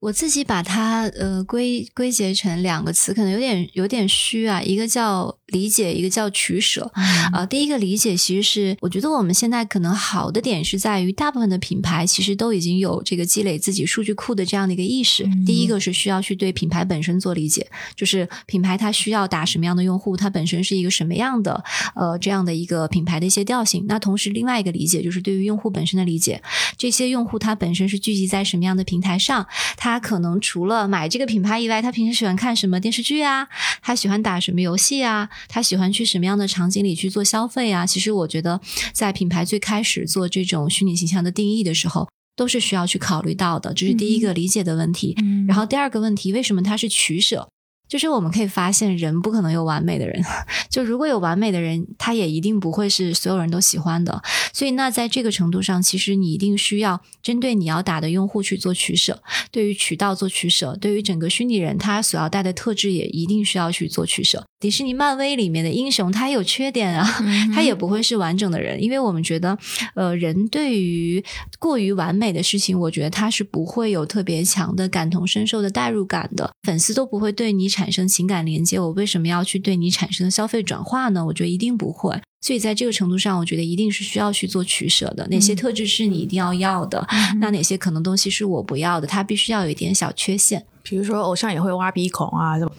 [0.00, 4.60] 我自己把它呃归归结成两个词，可能有点有点虚啊。
[4.60, 6.90] 一个叫理解，一个叫取舍
[7.32, 7.46] 啊。
[7.46, 15.28] 第一个理解，其实是我觉得我们现在可能好的点是在于，大部分的品牌其实都已经有这个积累自己数据库的这样的一个意识。
[15.46, 21.62] 第一个是需要去对品牌本身做理解，就是品牌它需要打什么样的用户，它本身是一个什么样的
[21.94, 23.84] 呃这样的一个品牌的一些调性。
[23.88, 26.42] 那同时另外一个理解就是对于用户本身的理解，
[26.76, 29.46] 这些用户他本身是聚集在什么样的平台上。
[29.76, 33.46] 他可能除了买这个品牌以外，他平时喜欢看什么电视剧啊？
[33.80, 35.30] 他喜欢打什么游戏啊？
[35.48, 37.86] 他喜欢去什么样的场景里去做消费啊？
[37.86, 38.60] 其实我觉得，
[38.92, 43.72] 在品牌最开始做这种虚拟形象的定义的时候，都是需要去考虑到的。
[43.74, 45.16] 这是第一个理解的问题。
[45.48, 47.48] 然后第二个问题，为什么它是取舍？
[47.88, 50.20] 就是我们可以发现，人不可能有完美的人。
[50.68, 54.20] 就如果有完美的人，他也一定不会是所有人都喜欢的。
[54.52, 59.22] 所以，那在这个程度上，其实你一定需要针对你要打的用户去做取舍，
[59.52, 64.44] 对于渠道做取舍，对于整个虚拟人他所要带的特质也一定需要去做取舍。
[64.58, 67.06] 迪士尼、漫威里面的英雄，他有缺点啊，
[67.54, 69.56] 他也不会是完整的人，因为我们觉得，
[69.94, 71.22] 呃，人对于
[71.58, 77.68] 过于完美的事情，我觉得他是不会有特别强的感同身受的代入感的，粉丝都不会对你。
[77.76, 81.26] 产生情感连接，我为什么要去对你产生消费转化呢？
[81.26, 82.18] 我觉得一定不会。
[82.46, 85.26] 所以在这个程度上，我觉得一定是需要去做取舍的。
[85.32, 87.04] 哪些特质是你一定要要的？
[87.40, 89.06] 那哪些可能东西是我不要的？
[89.08, 90.64] 它必须要有一点小缺陷。
[90.84, 92.70] 比如说，偶像也会挖鼻孔啊，什么？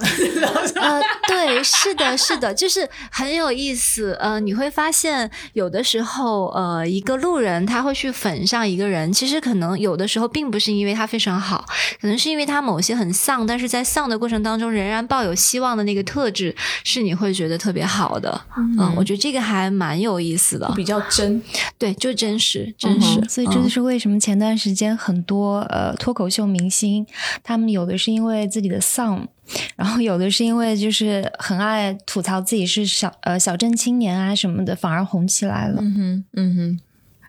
[0.79, 4.13] 呃，对，是的，是的，就是很有意思。
[4.21, 11.65] 呃，你会发现，有的时候，呃，一个路人他会去粉上一个人，其实可能有的时候并不是因为他非常好，
[11.99, 18.39] 可能是因为他某些很丧，但是在丧的过程当中仍然抱有希望的那个特质，是你会觉得特别好的。
[18.79, 21.41] 嗯，我觉得这个还蛮有意思的，比较真，
[21.77, 23.21] 对，就真实，真实。
[23.27, 27.05] 所以这就是为什么前段时间很多呃脱口秀明星，
[27.43, 27.97] 他们有的。
[27.97, 29.27] 是因为自己的丧，
[29.75, 35.81] 然后有的是因为就是很爱吐槽自己是小呃小镇青年啊什么的，反而红起来了。
[35.81, 36.79] 嗯哼，嗯哼，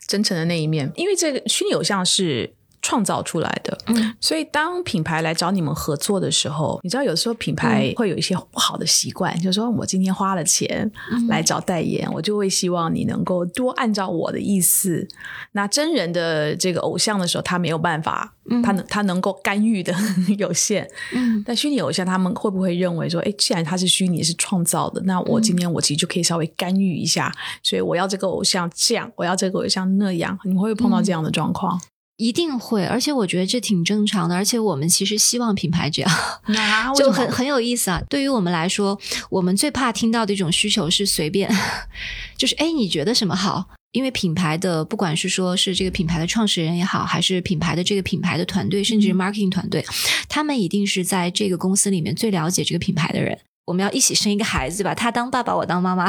[0.06, 2.52] 真诚的那一面，因为这个虚拟偶像是。
[2.88, 3.76] 创造出来的，
[4.18, 10.90] 所以当品牌来找你们合作的时候，你知道有时候品牌会有一些不好的习惯，就是说我今天花了钱
[11.28, 15.06] 来找代言，我就会希望你能够多按照我的意思。
[15.52, 18.32] 那真人的这个偶像的时候，他没有办法，
[18.64, 19.94] 他能他能够干预的
[20.38, 20.88] 有限。
[21.12, 27.30] 嗯，但虚拟偶像他们会不会认为说，哎，既然他是虚拟是创造的，那我今天我其实就可以稍微干预一下，
[27.62, 31.78] 所以我要这个偶像这样，我要这个偶像那样，你会不会碰到这样的状况？
[32.18, 36.10] 一定会，而且我觉得这挺正常的，而且我们其实希望品牌这样
[36.98, 38.02] 就很很有意思啊。
[38.10, 38.98] 对于我们来说，
[39.30, 41.48] 我们最怕听到的一种需求是随便，
[42.36, 43.64] 就是哎，你觉得什么好？
[43.92, 49.82] 因为品牌的不管是说是这个品牌的创始人也好，还是品牌的这个品牌的团队，甚至 marketing 团队，
[50.28, 53.38] 他们一定是在这个公司里面最了解这个品牌的人。
[53.68, 56.08] 我们要一起生一个孩子吧，他当爸爸，我当妈妈，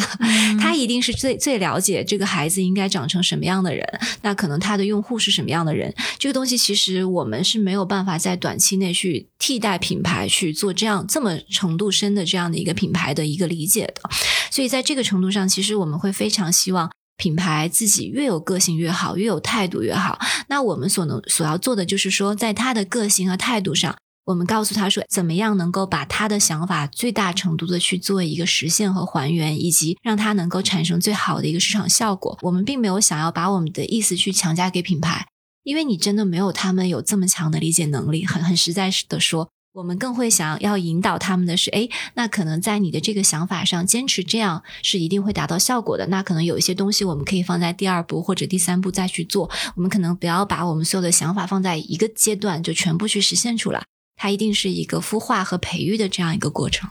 [0.62, 3.86] 他一定是最最了解这个孩子应该长成什么样的人。
[4.22, 5.93] 那可能他的用户是什么样的人？
[6.17, 14.10] 这个东西其实我们是没有办法在短期内去替代品牌去做这样这么程度深的这样的一个品牌的一个理解的。
[14.50, 20.17] 所以在这个程度上，其实我们会非常希望品牌自己越有个性越好，越有态度越好。
[20.48, 23.93] 那我们所能所要做的就是说，在他的个性和态度上。
[24.30, 32.38] 我们告诉他说，怎么样能够把他的想法最大程度的去做一个实现和还原，以及让他能够产生最好的一个市场效果。
[32.44, 35.26] 我们并没有想要把我们的意思去强加给品牌，
[35.63, 38.24] 因为你真的没有他们有这么强的理解能力。
[38.24, 46.06] 很很实在的说，我们更会想要引导他们的是，哎，那可能在你的这个想法上坚持这样是一定会达到效果的。
[46.06, 49.50] 那可能有一些东西我们可以放在第二步或者第三步再去做。
[49.76, 53.84] 我们可能不要把我们所有的想法放在一个阶段就全部去实现出来。
[54.19, 56.89] 它一定是一个孵化和培育的这样一个过程。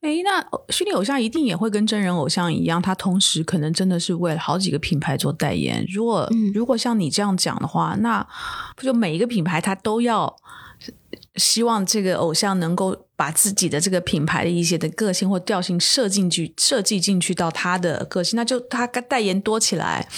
[0.00, 5.84] 哎，那虚拟偶像一定也会跟真人偶像一样，他同时可能真的是为了好几个品牌做代言。
[5.88, 8.26] 如果如果像你这样讲的话，那
[8.76, 10.36] 不就每一个品牌它都要
[11.36, 20.08] 希望这个偶像能够把自己的这个品牌的一些的个性或调性设进去，设计进去到他的个性，那就他代言多起来。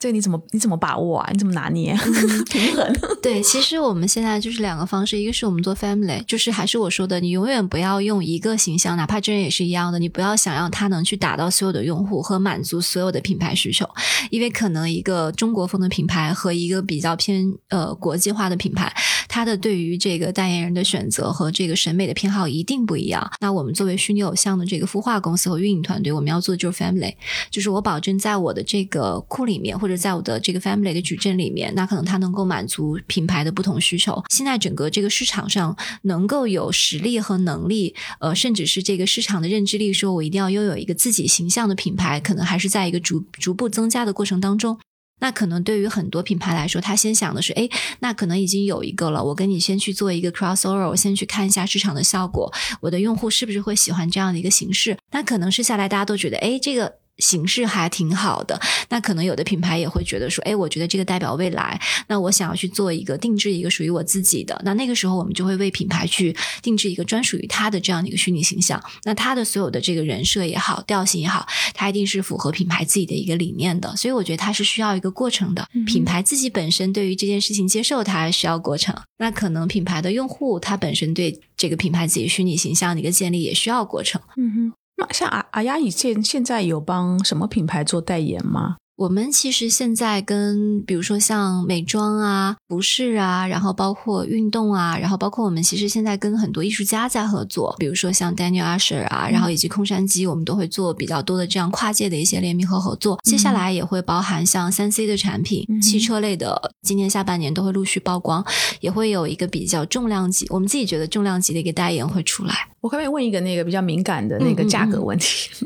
[0.00, 1.28] 这个你怎么你怎么把握啊？
[1.30, 1.94] 你怎么拿捏
[2.50, 2.90] 平衡？
[3.22, 13.86] 对，其实我们现在就是两个方式，一个是我们做 family，就是还是我说的，你永远不要用一个形象，哪怕真人也是一样的，你不要想要他能去打到所有的用户和满足所有的品牌需求，
[14.30, 18.90] 因为可能一个中国风的品牌和一个比较偏呃国际化的品牌，
[19.30, 23.30] 他的对于这个代言人的选择和这个审美的偏好一定不一样。
[23.40, 27.14] 那我们作为虚拟偶像的这个孵化公司和运营团队，我们要做的就是 family，
[27.48, 34.20] 就是我保证在我的这个库里面或者在我的这个 family 的矩阵里面，那可能它能够满足品牌的不同需求。
[34.28, 44.76] 现在整个这个市场上能够有实力和能力，呃，甚至是这个市场的认知力，说我一定要拥有一个自己形象的品牌，可能还是在一个逐逐步增加的过程当中。
[45.20, 47.68] 那可能对于很多品牌来说，他先想的是，哎，
[48.00, 54.98] 那可能已经有一个了，我跟你先去做一个 crossover，我先去看一下市场的效果，我的用户是不是会喜欢这样的一个形式？
[55.12, 56.99] 那可能是下来大家都觉得，哎，这个。
[57.20, 84.72] 形式还挺好的，那可能有的品牌也会觉得说，哎，我觉得这个代表未来，那我想要去做一个定制一个属于我自己的，那那个时候我们就会为品牌去定制一个专属于他的这样的一个虚拟形象，那他的所有的这个人设也好，调性也好，它一定是符合品牌自己的一个理念的，所以我觉得它是需要一个过程的，品牌自己本身对于这件事情接受它需要过程，那可能品牌的用户他本身对这个品牌自己虚拟形象的一个建立也需要过程，嗯哼。
[85.10, 88.76] 像阿阿丫以现现在有帮什么品牌做代言吗？
[89.00, 103.18] 我们其实现在跟比如说像美妆啊、服饰啊，然后包括运动啊，然后包括我们其实现在跟很多艺术家在合作，比如说像 Daniel Asher 啊，然后以及空山鸡，我们都会做比较多的这样跨界的一些联名和合作。
[103.22, 108.44] 接下来也会包含像三 C 的产品、汽车类的，今年下半年都会陆续曝光，
[108.80, 112.54] 也会有一个比较重量级，我们自己觉得重量级的一个代言会出来。
[112.82, 115.48] 我可不可以问一个那个比较敏感的那个价格问题？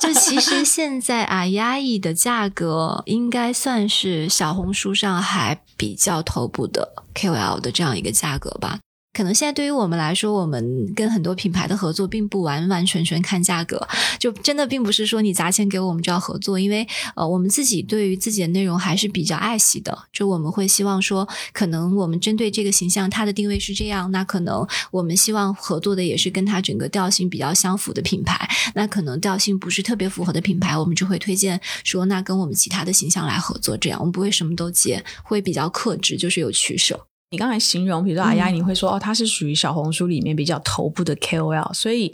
[0.00, 8.78] 就其实现在啊，压抑的价格应该算是小红书上还比较头部的 KOL 的这样一个价格吧。
[9.12, 13.84] 可能现在对于我们来说，我们跟很多品牌的合作并不完完全全看价格，
[14.16, 37.07] 就真的并不是说你砸钱给我们就要合作，因为呃，我们自己对于自己的内容还是比较爱惜的，就我们会希望说，可能我们针对这个形象，它的定位是这样，那可能我们希望合作的也是跟它整个调性比较相符的品牌，那可能调性不是特别符合的品牌，我们就会推荐说，那跟我们其他的形象来合作，这样我们不会什么都接，会比较克制，就是有取舍。
[37.30, 42.12] 你刚才形容，比如说阿丫，你会说哦，他是属于小红书里面比较头部的 KOL，所以。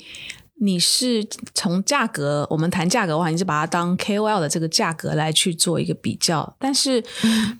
[0.61, 6.57] 你是从价格，我们谈价格的话，你是把它当 KOL 的这个价格来去做一个比较。
[6.59, 7.03] 但是，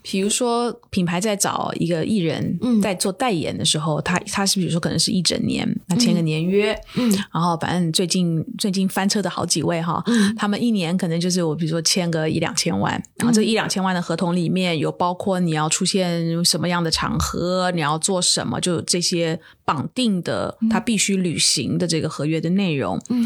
[0.01, 10.01] 比如说品牌在找一个艺人，在做代言的时候，他他是比如说可能是一整年，那签个年约，嗯，然后反正最近最近翻车的好几位哈，
[10.37, 22.94] 他们一年可能就是我比如说签个一两千万，然后这一两千万的合同里面有包括你要出现什么样的场合，你要做什么，就这些绑定的他必须履行的这个合约的内容。
[23.09, 23.25] 嗯，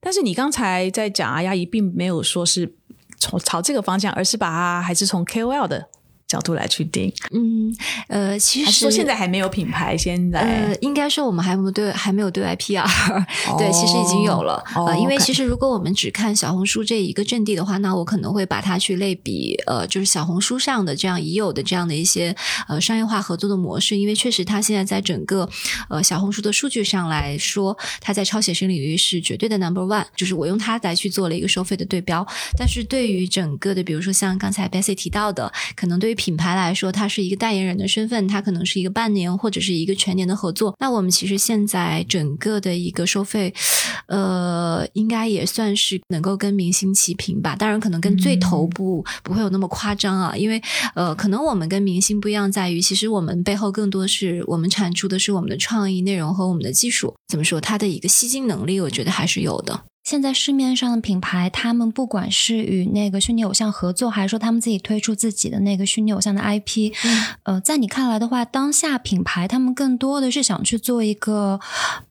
[0.00, 2.74] 但是你刚才在讲啊阿姨并没有说是
[3.18, 5.88] 从朝这个方向，而是把它还是从 KOL 的
[6.28, 7.12] 角度来去定？
[7.32, 7.72] 嗯，
[8.08, 12.84] 呃，其实说现在还没有品牌，现在呃，应该说我们还没有对还没有对外 PR，
[13.56, 14.62] 对，其实已经有了。
[14.74, 22.34] 哦呃，因为其实如果我们只看小红书这一个阵地的话，那我可能会把它去类比，呃，就是小红书上的这样已有的这样的一些
[22.68, 25.48] 呃商业化合作的模式，因为确实它现在在整个
[25.88, 32.26] 呃小红书的数据上来说，它在超写生领域是绝对的 number one，就是我用它来去做了一个收费的对标。
[32.58, 40.74] 但是对于整个的，比如说像刚才 Bessy 提到的，可能对于品牌来说，它是一个代言人的身份，它可能是一个半年或者是一个全年的合作。
[40.80, 43.54] 那我们其实现在整个的一个收费，
[44.08, 47.54] 呃，应该也算是能够跟明星齐平吧。
[47.54, 50.60] 当然，可能跟最头部不会有那么夸张啊，因为
[50.94, 57.14] 呃，可能我们跟明星不一样，在于其实我们背后更多是我们产出的是我们的创意内容和我们的技术。
[57.28, 57.60] 怎么说？
[57.60, 59.82] 它的一个吸金能力，我觉得还是有的。
[60.06, 66.94] 现在市面上的品牌，他们不管是与那个虚拟偶像合作，还是说他们自己推出自己的那个虚拟偶像的 IP，、
[67.42, 71.58] 呃，在你看来的话，当下品牌他们更多的是想去做一个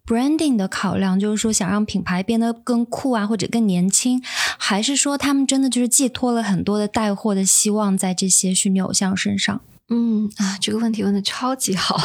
[0.06, 4.22] branding 的考量，就是说想让品牌变得更酷啊，或者更年轻，
[4.60, 9.62] 还是说他们真的就是寄托了很多的带货的希望在这些虚拟偶像身上？
[9.90, 11.96] 嗯啊，这个问题问的超级好，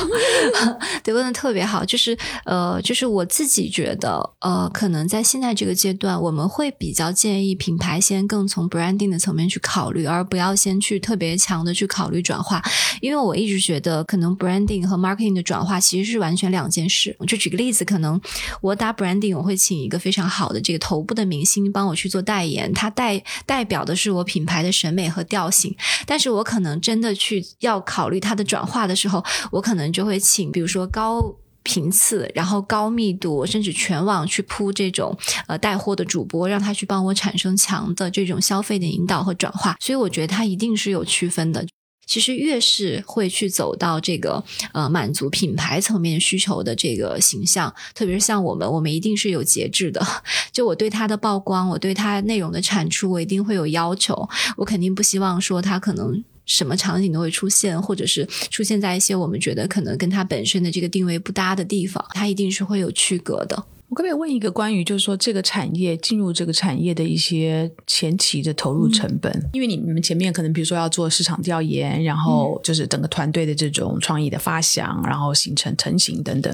[1.03, 1.83] 对，问的特别好。
[1.83, 12.63] 就是呃，就是我自己觉得，呃，可能在现在这个阶段，我们会比较建议品牌先更从 branding 的层面去考虑，而不要先去特别强的去考虑转化。
[13.01, 17.17] 因为我一直觉得，可能 branding 和 marketing 的转化其实是完全两件事。
[17.27, 18.21] 就举个例子，可能
[18.61, 25.75] 我打 branding，我会请一个非常好的这个头部的明星帮我去做代言，它代代表的是我品牌的审美和调性。
[26.05, 31.37] 但是我可能真的去要要考虑它的转化的时候，我可能就会请，比如说高。
[31.63, 35.15] 频次，然后高密度，甚至全网去铺这种
[35.47, 39.77] 呃带货的主播，让他去帮我产生强的这种消费的引导和转化。
[39.79, 41.67] 所以我觉得它一定是有区分的。
[42.07, 44.43] 其实越是会去走到这个
[44.73, 50.05] 呃满足品牌层面需求的这个形象，特别是像我们，我们一定是有节制的。
[50.51, 54.29] 就我对它的曝光，我对它内容的产出，我一定会有要求。
[54.57, 63.65] 我肯定不希望说它可能什么场景都会出现，或者是出现在一些我们觉得可能跟它本身的这个定位不搭的地方，它一定是会有区隔的。
[63.89, 69.33] 我可不可以问一个关于就是说这个产业进入这个产业的一些前期的投入成本？
[69.53, 76.53] 因为你们前面可能比如说要做市场调研，然后就是整个团队的这种创意的发想，然后形成成型等等。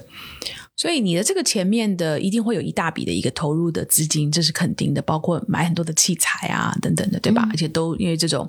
[0.76, 7.42] 所以你的这个前面的一定会有一大笔的一个投入的资金，这是肯定的，包括买很多的器材啊等等的，对吧？
[7.46, 8.46] 嗯而且都因为这种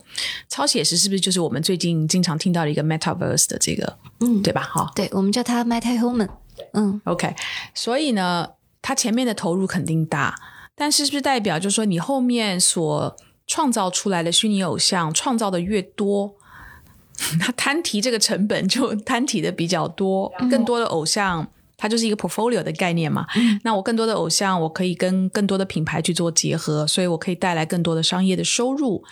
[0.50, 4.62] 超写实，是不是就是我们最近经常听到的一个 metaverse 的这个，嗯，对吧？
[4.62, 6.28] 哈，对，我们叫它 Meta Human。
[6.74, 7.34] 嗯 OK，
[7.74, 8.50] 所以呢，
[8.82, 10.36] 它前面的投入肯定大，
[10.76, 13.16] 但是是不是代表就是说你后面所
[13.46, 16.36] 创造出来的虚拟偶像创造的越多，
[17.40, 21.48] 它摊提这个成本就摊提的比较多，更多的偶像。
[21.78, 23.26] 它就是一个 portfolio 的概念嘛，
[23.64, 29.04] 那我更多的偶像，我可以跟更多的品牌去做结合，所以我可以带来更多的商业的收入。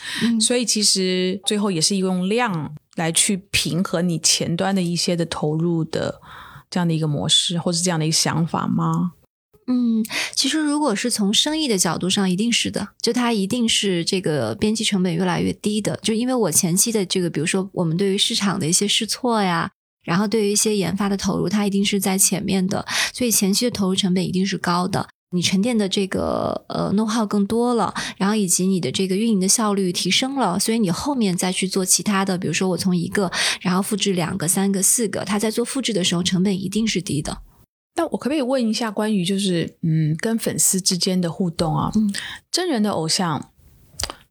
[0.42, 6.20] 所以其实最后也是用量来去平衡你前端的一些的投入的
[6.70, 9.12] 这样的一个模式，或是这样的一个想法吗？
[9.68, 10.06] 嗯，
[10.36, 16.00] 其实如果是从生意的角度上，一定是的，就它一定是这个边际成本越来越低的。
[16.04, 19.72] 就因为我前期的这个，比如说我们对于市场的一些试错呀，
[20.06, 25.10] 然后对于一些研发的投入，它一定是在前面的，所以前期的投入成本一定是高的。
[25.32, 33.30] 你沉淀的这个呃 know how 更多了，然后以及你的这个运营的效率提升了，所以你后面再去做其他的，比如说我从一个，
[33.60, 37.40] 然后复制两个、三个、四个，它在做复制的时候成本一定是低的。
[37.98, 41.92] 那我可不可以问一下关于就是嗯跟粉丝之间的互动啊？
[41.96, 42.14] 嗯
[42.50, 43.52] 真人的偶像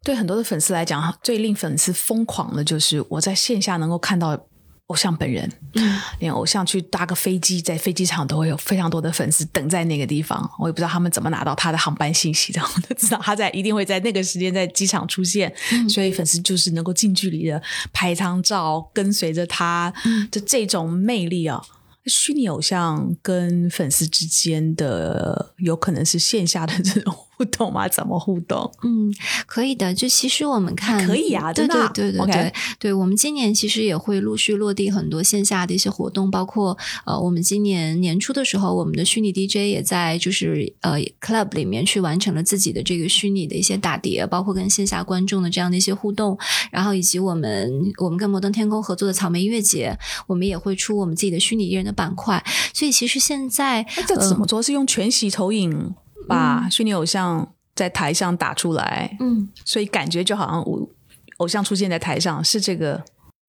[0.03, 4.47] 对很多的粉丝来讲，最令粉丝疯狂的就是我在线下能够看到
[4.89, 10.49] 偶像本人，嗯连偶像去搭个飞机，在飞机场都会有非常多的粉丝等在那个地方。
[10.59, 15.51] 我也不知道他们怎么拿到他的航班信息的，我就知道他在一定会在那个时间在机场出现，
[15.89, 17.63] 所以粉丝就是能够近距离的
[17.93, 19.93] 拍一张照，跟随着他
[20.31, 21.63] 的这种魅力啊。
[22.07, 27.87] 虚拟偶像跟粉丝之间的有可能是线下的这种互动吗？
[27.89, 28.71] 怎么互动？
[28.83, 29.15] 嗯，
[29.47, 29.93] 可以的。
[29.95, 32.93] 就其实我们看，可以啊对对对对对对。
[32.93, 46.37] 我们今年其实也会陆续落地很多线下的一些活动，包括呃，我们今年年初的时候，我们的虚拟 DJ 也在就是呃 club 里面去完成了自己的这个虚拟的一些打碟，包括跟线下观众的这样的一些互动，
[46.73, 52.43] 然后以及我们我们跟摩登天空合作的草莓音乐节，我们也会出我们自己的虚拟艺人的板块。
[52.73, 54.65] 所以其实现在那这怎么做？
[54.65, 55.95] 是用全息投影
[56.29, 59.49] 把虚拟偶像在台上打出来，嗯。
[59.65, 60.89] 所以感觉就好像偶
[61.39, 63.03] 偶像出现在台上，是这个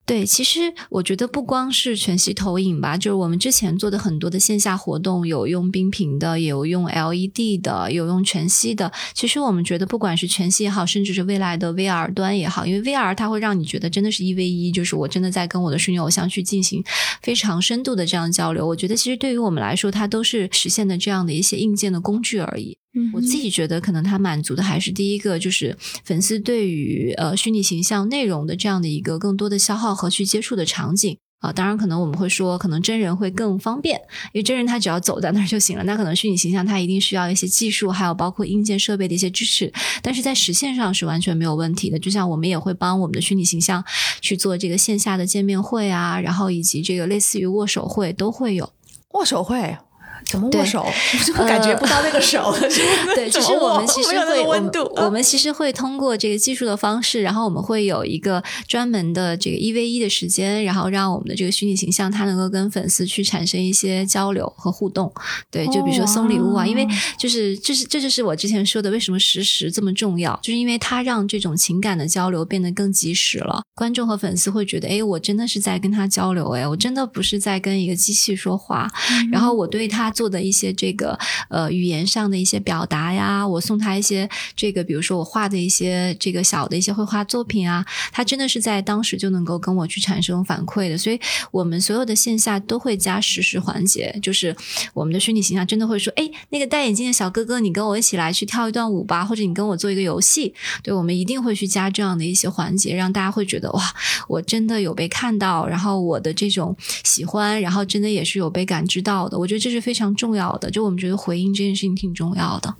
[0.06, 8.92] 对，其实我觉得不光是全息投影吧，就是我们之前做的很多的线下活动，有用冰屏的，有用 LED 的，有用全息的。
[9.16, 16.84] 其实我们觉得，不管是全息也好，甚至是未来的 VR 端也好，因为 VR 它会让你觉得真的是一 v 一，就是我真的在跟我的虚拟偶像去进行
[17.24, 18.68] 非常深度的这样交流。
[18.68, 22.78] 我觉得其实对于我们来说，它都是实现的这样的一些硬件的工具而已。
[23.14, 31.52] 我自己觉得，可能它满足的还是第一个，就是粉丝对于呃虚拟形象内容的这样的一个更多的消耗和去接触的场景啊。
[31.52, 34.00] 当然，可能我们会说，可能真人会更方便，
[34.34, 35.84] 因为真人他只要走在那儿就行了。
[35.84, 39.72] 那可能虚拟形象它一定需要一些技术，还有包括硬件设备的一些支持，
[40.02, 42.00] 但是在实现上是完全没有问题的。
[42.00, 43.84] 就像我们也会帮我们的虚拟形象
[44.22, 48.72] 去做这个线下的见面会啊，然后以及这个类似于握手会都会有
[49.14, 49.78] 握手会。
[50.26, 50.84] 怎么握手？
[50.84, 52.54] 我怎么感觉不到那个手？
[53.16, 54.92] 对，其实我们其实会，温度。
[54.96, 65.14] 我们其实会通过这个技术的方式，然后我们会有一个专门的这个一 v 一的时间，然后让我们的这个虚拟形象它能够跟粉丝去产生一些交流和互动。
[65.52, 66.88] 对，就比如说送礼物啊，因为
[67.20, 73.62] 就是这是这就是我之前说的，为什么实时这么重要，就是因为它让这种情感的交流变得更及时了。
[73.76, 78.90] 观众和粉丝会觉得，哎，我真的是在跟他交流，哎，我真的不是在跟一个机器说话，
[79.32, 80.15] 然后我对他。
[80.16, 90.98] 做的一些这个呃语言上的一些表达呀，我送他一些这个，比如说我画的一些这个小的一些绘画作品啊，他真的是在当时就能够跟我去产生反馈的。
[90.98, 91.20] 所以
[91.52, 94.56] 我们所有的线下都会加实时环节，就是
[94.94, 100.54] 我们的虚拟形象真的会说，哎，那个戴眼镜的小哥哥，你跟我一起来去跳一段舞吧，或者你跟我做一个游戏。
[100.82, 103.84] 对，我们一定会去加这样的一些环节，让大家会觉得哇，
[104.30, 109.38] 我真的有被看到，然后我的这种喜欢，然后真的也是有被感知到的。
[109.38, 110.05] 我觉得这是非常。
[110.14, 112.76] 重要的，就我们觉得回应这件事情挺重要的。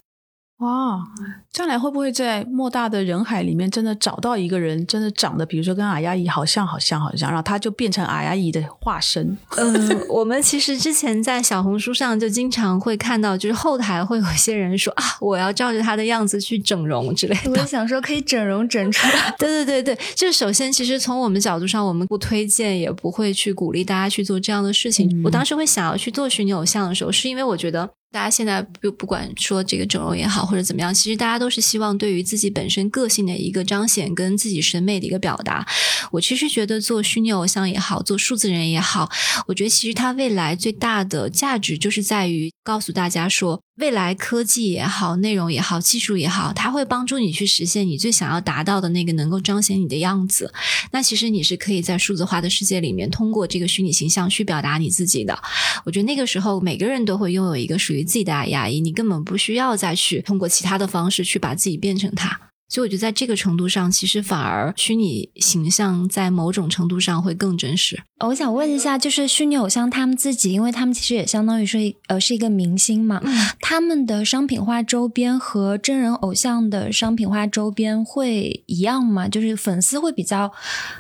[0.60, 1.04] 哇，
[1.52, 9.38] 将来会不会在莫大的人海里面真的找到一个人，真的长得比如说跟阿丫姨好像，好像，好像，然后他就变成阿丫姨的化身？
[9.58, 17.52] 嗯，我们其实之前在小红书上就经常会看到，就是后台会有一些人说啊，我要照着他的样子去整容之类的。
[17.52, 19.36] 我想说，可以整容整出来。
[19.38, 25.22] 对对对对，就首先，其实从我们角度上，我们不推荐，也不会去鼓励大家去做这样的事情。
[25.26, 27.90] 我当时会想要去做虚拟偶像的时候，是因为我觉得。
[28.16, 35.68] 大家现在不不管说这个整容也好或者怎么样，其实大家都是希望对于自己本身个性的一个彰显，跟自己审美的一个表达。
[36.12, 39.12] 我其实觉得做虚拟偶像也好，做数字人也好，
[39.48, 43.62] 我觉得其实它未来最大的价值就是在于告诉大家说。
[43.78, 50.54] 未来科技也好，内容也好，技术也好，它会帮助你去实现你最想要达到的那个能够彰显你的样子。
[50.92, 55.38] 那其实你是可以在数字化的世界里面，通过这个虚拟形象去表达你自己的。
[55.84, 62.52] 我觉得那个时候每个人都会拥有一个属于自己的牙医，你根本不需要再去通过其他的方式去把自己变成它。
[62.68, 68.02] 所以我觉得在这个程度上，其实反而虚拟形象在某种程度上会更真实。
[68.26, 73.22] 我想问一下，就是虚拟偶像他们自己，因为他们其实也相当于是呃是一个明星嘛，
[73.62, 79.28] 他们的商品化周边和真人偶像的商品化周边会一样吗？
[79.28, 80.52] 就是粉丝会比较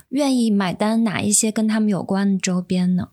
[0.09, 3.07] 愿意买单哪一些跟他们有关的周边呢？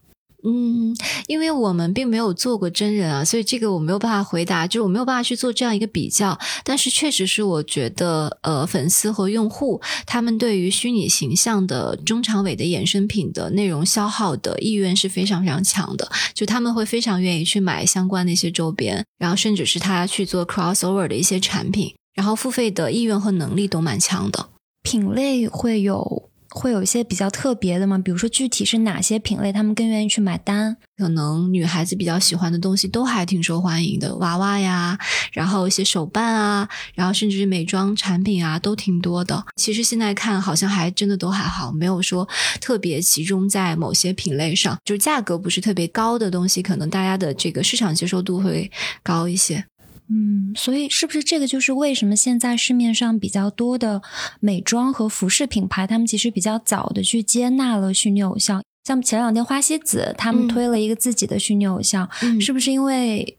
[0.44, 0.92] 嗯，
[1.28, 6.36] 因为我们并没有做过真人啊，所以这个我没有办法回答，就是我没有办法去做这样一个比较。
[6.64, 24.48] 但是确实是我觉得，呃，粉丝和用户他们对于虚拟形象的中长尾的衍生品的内容消耗的意愿是非常非常强的，就他们会非常愿意去买相关的一些周边，然后甚至是他去做 crossover 的一些产品，然后付费的意愿和能力都蛮强的，
[24.82, 26.31] 品类会有。
[26.54, 27.98] 会有一些比较特别的吗？
[27.98, 30.76] 比如说具体是哪些品类，他们更愿意去买单？
[30.96, 34.96] 可能女孩子比较喜欢的东西都还挺受欢迎的，娃娃呀，
[35.32, 39.44] 然后一些手办啊，然后甚至是美妆产品啊，都挺多的。
[39.56, 42.28] 其实现在看好像还真的都还好，没有说
[42.60, 48.70] 特别集中在某些品类上，就价格不是特别高的东西，可能大家的这个市场接受度会
[49.02, 49.64] 高一些。
[50.12, 54.02] 嗯，所以是不是这个就是为什么现在市面上比较多的
[54.40, 58.62] 美妆和服饰品牌，他们其实比较早的去接纳了虚拟偶像？
[58.84, 62.06] 像前两天花西子他们推了一个自己的虚拟偶像，
[62.40, 63.38] 是不是因为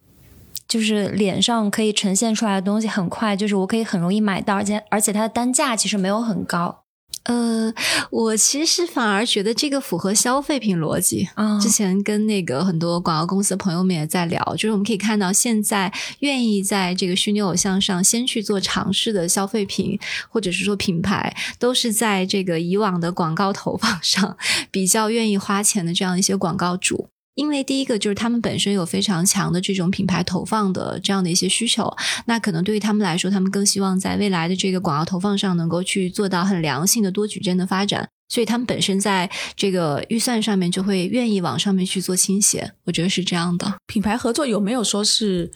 [0.67, 6.82] 就是脸上可以呈现出来的东西很快，就是我可以很容易买到，而且而且它的单价其实没有很高。
[7.23, 7.73] 呃，
[8.09, 11.29] 我其实反而觉得这个符合消费品逻辑。
[11.61, 19.97] 之前跟那个很多广告公司的朋友们也在聊，就是我们可以看到，现在愿意在这个虚拟偶像上先去做尝试的消费品，
[20.29, 24.37] 或者是说品牌，都是在这个以往的广告投放上
[24.69, 27.07] 比较愿意花钱的这样一些广告主。
[27.35, 38.07] 因为第一个就是他们本身有非常强的这种品牌投放的这样的一些需求，那可能对于他们来说，他们更希望在未来的这个广告投放上能够去做到很良性的多矩阵的发展。
[38.29, 43.75] 所以他们本身在这个预算上面就会愿意往上面去做倾斜，我觉得是这样的。
[43.85, 45.51] 品牌合作有没有说是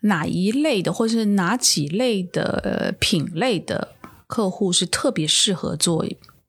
[0.00, 3.96] 哪一类的，或者是哪几类的品类的
[4.28, 6.04] 客户是特别适合做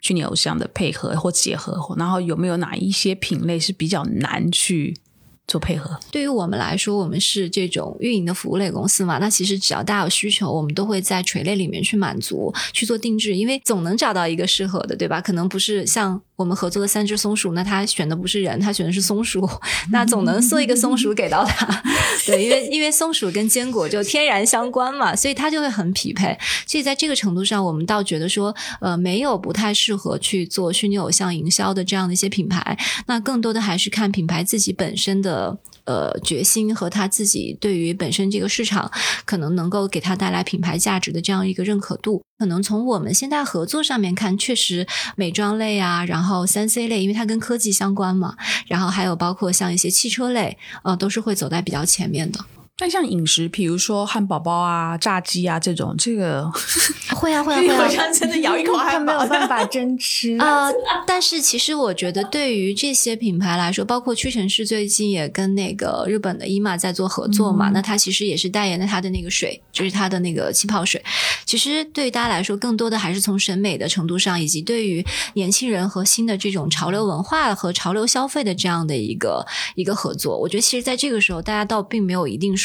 [0.05, 1.95] 虚拟偶像的配合或结合？
[1.97, 4.95] 然后有没有哪一些品类是比较难去？
[5.47, 9.19] 做配合，对于我们来说，我们是这种运营的服务类公司嘛。
[9.19, 15.21] 那其实只要大家有需求，我们都会在垂类里面去满足，去做定制，因为总能找到一个适合的，对吧？
[15.21, 19.49] 可能不是像我们合作的三只松鼠，那他选的不是人，他选的是松鼠，
[19.91, 21.83] 那总能送一个松鼠给到他。
[22.25, 26.37] 对，因为因为松鼠跟坚果就天然相关嘛，所以他就会很匹配。
[26.65, 32.77] 所以在这个程度上，我们倒觉得说，呃，没有不太适合去做虚拟偶像营销的这样的一些品牌。
[33.07, 35.57] 那更多的还是看品牌自己本身的。
[35.85, 38.91] 呃决心和他自己对于本身这个市场
[39.25, 48.35] 可能能够给他带来品牌价值的这样一个认可度，可能从我们现在合作上面看，确实美妆类啊，然后三 C 类，因为它跟科技相关嘛，
[48.67, 52.39] 然后还有包括像一些汽车类，呃，都是会走在比较前面的。
[52.77, 56.51] 但像饮食，比如说汉堡包啊、炸鸡啊这种，这个
[57.15, 60.69] 会啊会啊 会啊，好像真的咬一口汉堡没有办法真吃啊。
[61.07, 71.01] 但是其实我觉得，对于这些品牌来说，包括屈臣氏最近也跟那个日本的伊玛在做合作嘛，那他其实也是代言的他的那个水，就是他的那个气泡水。
[71.45, 75.05] 其实对于大家来说，更多的还是从审美的程度上，以及对于
[75.35, 79.45] 年轻人和新的这种潮流文化和潮流消费的这样的一个
[79.75, 80.37] 一个合作。
[80.37, 82.53] 我觉得，其实在这个时候，大家倒并没有一定。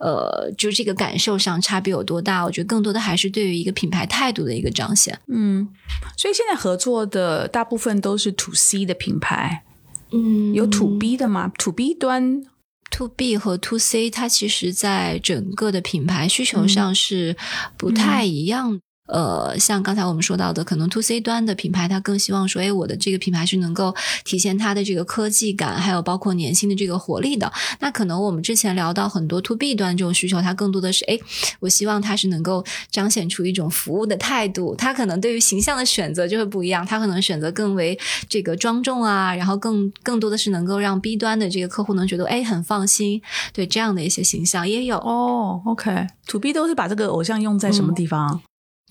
[0.00, 2.44] 呃，就这个感受上差别有多大？
[2.44, 5.18] 我觉得更多的还是对于一个品牌态度的一个彰显。
[5.28, 5.68] 嗯，
[6.16, 9.64] 所以现在合作的大部分都是 to C 的品牌，
[10.12, 12.42] 嗯，有 to B 的吗？to B 端
[12.90, 17.36] ，to B 和 to C，它其实在整个的品牌需求上是
[17.76, 18.80] 不太一样。
[19.08, 23.94] 呃，像刚才我们说到的，可能 to C 端的品牌，它更希望说，哎，我的这个品牌是能够
[24.24, 27.52] 体现它的这个科技感，还有包括年轻的这个活力的。
[27.80, 31.18] 那可能我们之前聊到很多 to B 端这种需求，它更多的是，哎，
[31.60, 34.74] 我希望它是能够彰显出一种服务的态度。
[34.76, 37.98] 它可能对于形象的选择就会不一样，它可能选择更为
[38.28, 43.20] 这个庄重啊，然后更更多的是能够让 B 端的这个客户能觉得，哎，很放心。
[43.52, 45.60] 对这样的一些形象也有哦。
[45.66, 48.40] OK，to B 都是把这个偶像用在什么地方？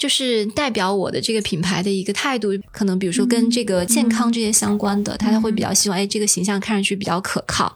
[0.01, 7.71] 就是代表我的这个品牌的一个态度，可能比如说跟这个健康这些相关的，他会比较希望哎，这个形象看上去比较可靠。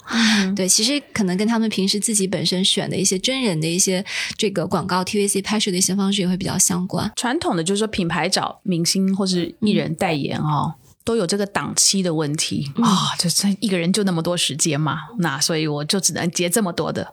[0.56, 4.04] 对，其实可能跟他们平时自己本身选的一些真人的一些
[4.36, 7.12] 这个广告 TVC 拍摄的一些方式也会比较相关。
[7.16, 10.74] 传统的就是说品牌找明星或是艺人代言哦。
[11.06, 17.08] 都有这个档期的问题啊，就是一个人就那么多时间嘛，那所以我就只能接这么多的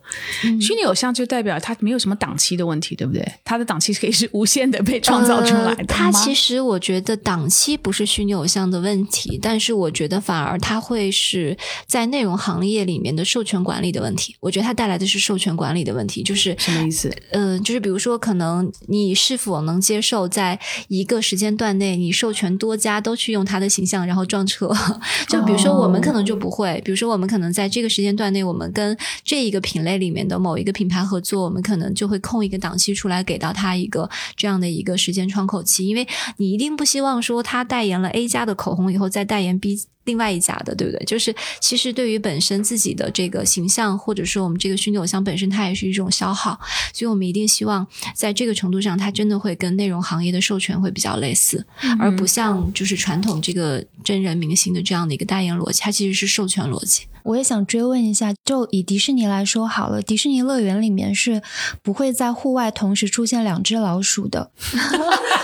[0.59, 3.23] 虚拟偶像，就代表他没有什么档期的问题，对不对？
[3.45, 5.85] 他的档期可以是无限的被创造出来的。
[5.85, 11.55] 他其实我觉得档期不是虚拟偶像的问题，但是我觉得反而他会是
[11.87, 14.35] 在内容行业里面的授权管理的问题。
[14.41, 17.15] 我觉得他带来的是授权管理的问题，就是什么意思？
[17.33, 23.82] 嗯，就是比如说，可能你是否能接受在一个时间段内，你授权多家都去用他的形。
[23.83, 24.71] 形象，然后撞车，
[25.29, 36.07] 就比如说我们可能就不会，比如说我们可能在这个时间段内，我们跟这一个品类里面的某一个品牌合作，我们可能就会空一个档期出来，给到他一个这样的一个时间窗口期，因为
[36.37, 39.81] 你一定不希望说他代言了 A 家的口红以后再代言 B。
[40.05, 41.05] 另外一家的，对不对？
[41.05, 46.59] 就是其实对于本身自己的这个形象，或者说我们这个虚拟偶像本身，它也是一种消耗，
[46.93, 51.65] 所以我们一定希望在这个程度上，它真的会跟内容行业的授权会比较类似，
[51.99, 57.03] 而不像就是传统这个真人明星的这样的一个代言逻辑，它其实是授权逻辑。
[57.25, 61.41] 我也想追问一下，就以迪士尼来说好了，迪士尼乐园里面是
[61.81, 64.51] 不会在户外同时出现两只老鼠的。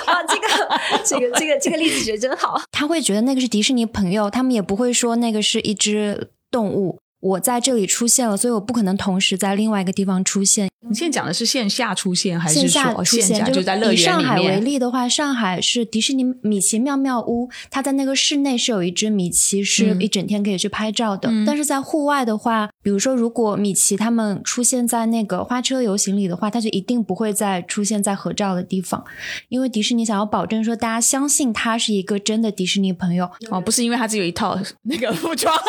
[0.06, 0.48] 啊，这个
[1.04, 2.60] 这个这个这个例子举得真好。
[2.72, 7.00] 他会觉得那个是迪士尼朋友，他们也不会说那个是一只动物。
[7.20, 10.68] 我在这里出现了，所以我不可能同时在另外一个地方出现。
[10.88, 13.52] 你现在讲的是线下出现还是线下出现？
[13.52, 21.28] 就在乐园里上海为例的话，上海是迪士尼米奇妙妙屋，它在那个室内是有一只米奇，是一整天可以去拍照的。
[21.44, 29.04] 但是在户外的话，比如说如果米奇他们出现在那个花车游行里的话，他就一定不会再出现在合照的地方，
[29.48, 35.52] 因为迪士尼想要保证说大家相信他是一个真的迪士尼朋友哦，不是因为他只有一套那个服装。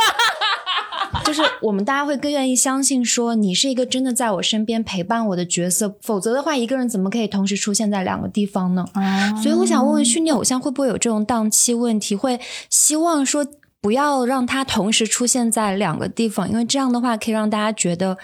[1.24, 8.86] 就是我们大家会更愿意相信说你是一个真的在我身边陪伴我的角色，否则的话，一个人怎么可以同时出现在两个地方呢？
[9.42, 12.16] 所以我想问问虚拟偶像会不会有这种档期问题？
[12.16, 12.40] 会
[12.70, 13.46] 希望说
[13.82, 18.18] 不要让他同时出现在两个地方，因为这样的话可以让大家觉得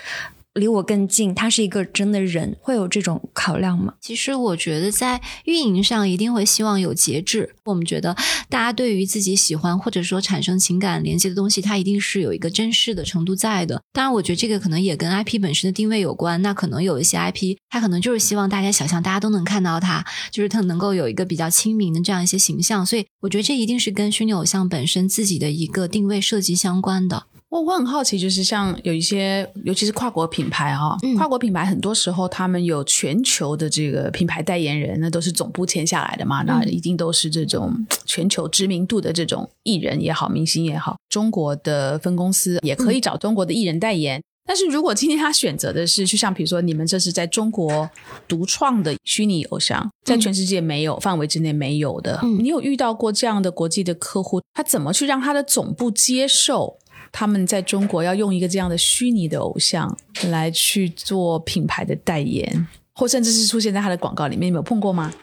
[0.55, 3.93] 离我更近，他是一个真的人，会有这种考量吗？
[3.99, 7.53] 其实我觉得在运营上一定会希望有节制。
[7.65, 8.15] 我们觉得
[8.47, 13.81] 大家对于自己喜欢或者说产生情感连接的东西，它一定是有一个珍视的程度在的。
[13.91, 16.41] 当然，我觉得这个可能也跟 IP 本身的定位有关。
[16.41, 22.85] 那可能有一些 IP，它可能就是希望大家想象大家都能看到它，就是它能够有一个比较亲民的这样一些形象。
[22.85, 27.25] 所以我觉得这一定是跟虚拟偶像本身自己的一个定位设计相关的。
[27.49, 37.73] 我我很好奇，就是像有一些，尤其是跨国品牌哈，跨国品牌很多时候他们有全球的这个品牌代言人，那都是总部签下来的嘛，那一定都是这种
[38.05, 44.21] 全球知名度的这种艺人也好，明星也好，中国的分公司也可以找中国的艺人代言。
[44.47, 47.89] 但是如果今天他选择的是，就像比如说你们这是在中国
[48.27, 56.77] 独创的虚拟偶像，在全世界没有范围之内没有的，你有遇到过这样的国际的客户，他怎么去让他的总部接受？
[57.17, 59.97] 他们在中国要用一个这样的虚拟的偶像
[60.27, 65.13] 来去做品牌的代言，或甚至是出现在他的广告里面，你有碰过吗？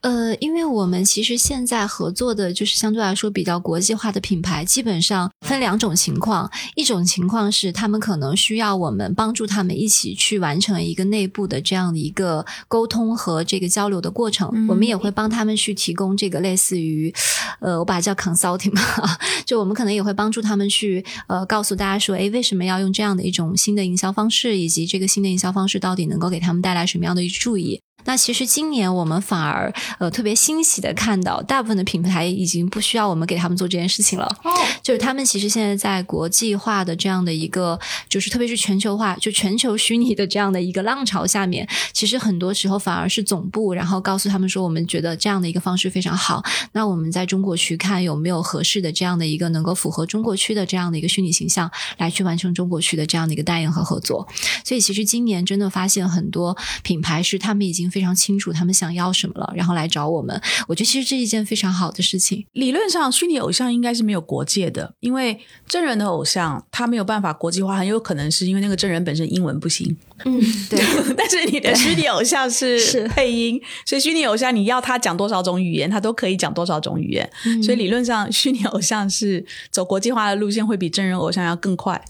[0.00, 6.50] 呃，因为我们其实现在合作的就是相对来说比较国际化的品牌，基本上分两种情况。
[6.76, 17.12] 一种情况是他们可能需要我们帮助他们一起去完成一个内部的这样的一个沟通和这个交流的过程，我们也会帮他们去提供这个类似于，
[17.60, 18.82] 呃，我把它叫 consulting 嘛，
[19.44, 27.80] 就我们可能也会帮助他们去呃告诉大家说，哎，为什么要用这样的一种新的营销方式，以及这个新的营销方式到底能够给他们带来什么样的一注意。
[28.04, 34.24] 那其实今年我们反而呃特别欣喜的看到，大部分的品牌已经不需要我们给他们做这件事情了。
[34.44, 34.50] 哦，
[34.82, 37.78] 就是他们其实现在在国际化的这样的一个，
[38.08, 46.42] 就是特别是全球化，就全球虚拟的这样的一个浪潮下面，其实很多时候反而是总部，然后告诉他们说，我们觉得这样的一个方式非常好。
[46.72, 54.26] 那我们在中国区看有没有合适的这样的一个能够符合中国区的这样的一个虚拟形象，来去完成中国区的这样的一个代言和合作。
[54.64, 60.40] 所以其实今年真的发现很多品牌是他们已经非常清楚他们想要什么了，然后来找我们。
[60.66, 62.44] 我觉得其实这是一件非常好的事情。
[62.52, 69.96] 理论上，虚拟偶像应该是没有国界的，因为真人的偶像他没有办法国际化，很有可能是因为那个真人本身英文不行。
[70.24, 70.78] 嗯， 对。
[71.16, 77.30] 但是你的虚拟偶像是 配音，所以虚拟偶像你要他讲多少种语言，他都可以讲多少种语言。
[77.62, 82.04] 所以理论上，虚拟偶像是走国际化的路线，会比真人偶像要更快。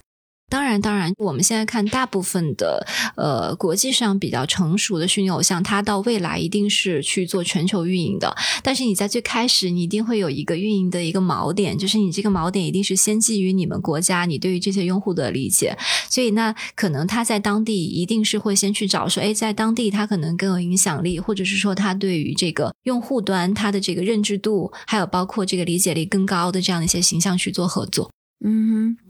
[0.51, 2.87] 当然，当然，我们现在看大部分的
[3.17, 8.35] 呃国际上比较成熟的虚拟偶像，它到未来一定是去做全球运营的。
[8.63, 15.77] 但是你在最开始，你一定会有一个运营的一个锚点，就是你这个锚点一定是先基于你们国家你对于这些用户的理解。
[16.09, 28.11] 所以那可能他在当地一定是会先去找说，哎，在当地他可能更有影响力，或者是说他对于这个用户端他的这个认知度，还有包括这个理解力更高的这样的一些形象去做合作。
[28.45, 29.08] 嗯哼。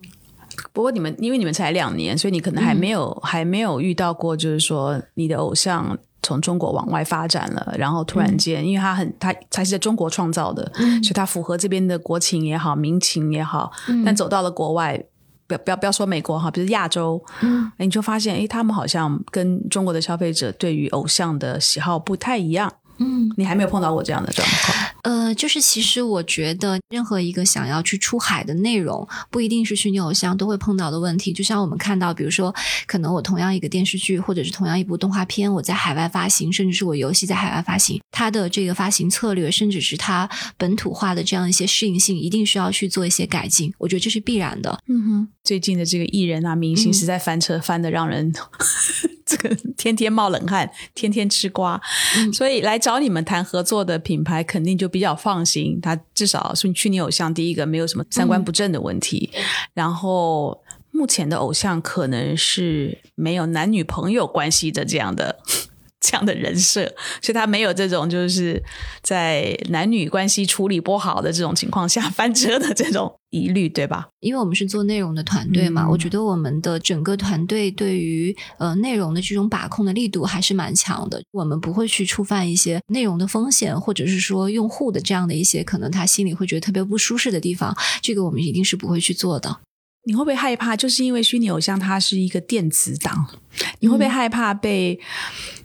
[0.73, 13.71] 不过你们因为你们才两年，所以你可能还没有还没有遇到过，就是说你的偶像从中国往外发展了，然后突然间，因为他很他他是在中国创造的，所以他符合这边的国情也好，民情也好，
[14.05, 15.03] 但走到了国外，
[15.47, 22.73] 不要不要不要说美国哈，比如亚洲，嗯，你就发现，哎，他们好像跟中国的消费者对于偶像的喜好不太一样。
[22.99, 24.79] 嗯，你还没有碰到过这样的状况？
[25.03, 31.33] 呃，就是其实我觉得，任何一个想要去出海的内容，不一定是虚拟偶像都会碰到的问题。
[31.33, 32.55] 就像我们看到，比如说，
[32.87, 43.73] 可能我同样一个电视剧，或者是同样一部动画片，我在海外发行，甚至是我游戏在海外发行，它的这个发行策略，甚至是它本土化的这样一些适应性，一定需要去做一些改进。
[43.79, 44.79] 我觉得这是必然的。
[44.89, 48.33] 嗯哼，最近的这个艺人啊，明星实在翻车翻的让人。
[49.29, 51.81] 这个 天天冒冷汗，天天吃瓜，
[52.33, 55.79] 所以来找你们谈合作的品牌，肯定就比较放心。
[55.81, 59.31] 他至少是去年偶像，第一个没有什么三观不正的问题。
[59.75, 60.59] 然后
[60.91, 65.39] 目前的偶像可能是没有男女朋友关系的这样的。
[66.01, 66.85] 这样的人设，
[67.21, 68.63] 所以他没有这种就是
[69.03, 74.09] 在男女关系处理不好的这种情况下翻车的这种疑虑，对吧？
[74.21, 81.23] 因为我们是做内容的团队嘛，我觉得我们的整个团队对于呃内容的这种把控的力度还是蛮强的。
[81.33, 89.59] 我们不会去触犯一些内容的风险，或者是说用户的这样的一些可能他心里会觉得特别不舒适的地方，这个我们一定是不会去做的。
[90.05, 90.75] 你会不会害怕？
[90.75, 93.27] 就是因为虚拟偶像它是一个电子档，
[93.81, 94.99] 你会不会害怕被？
[94.99, 95.58] 嗯，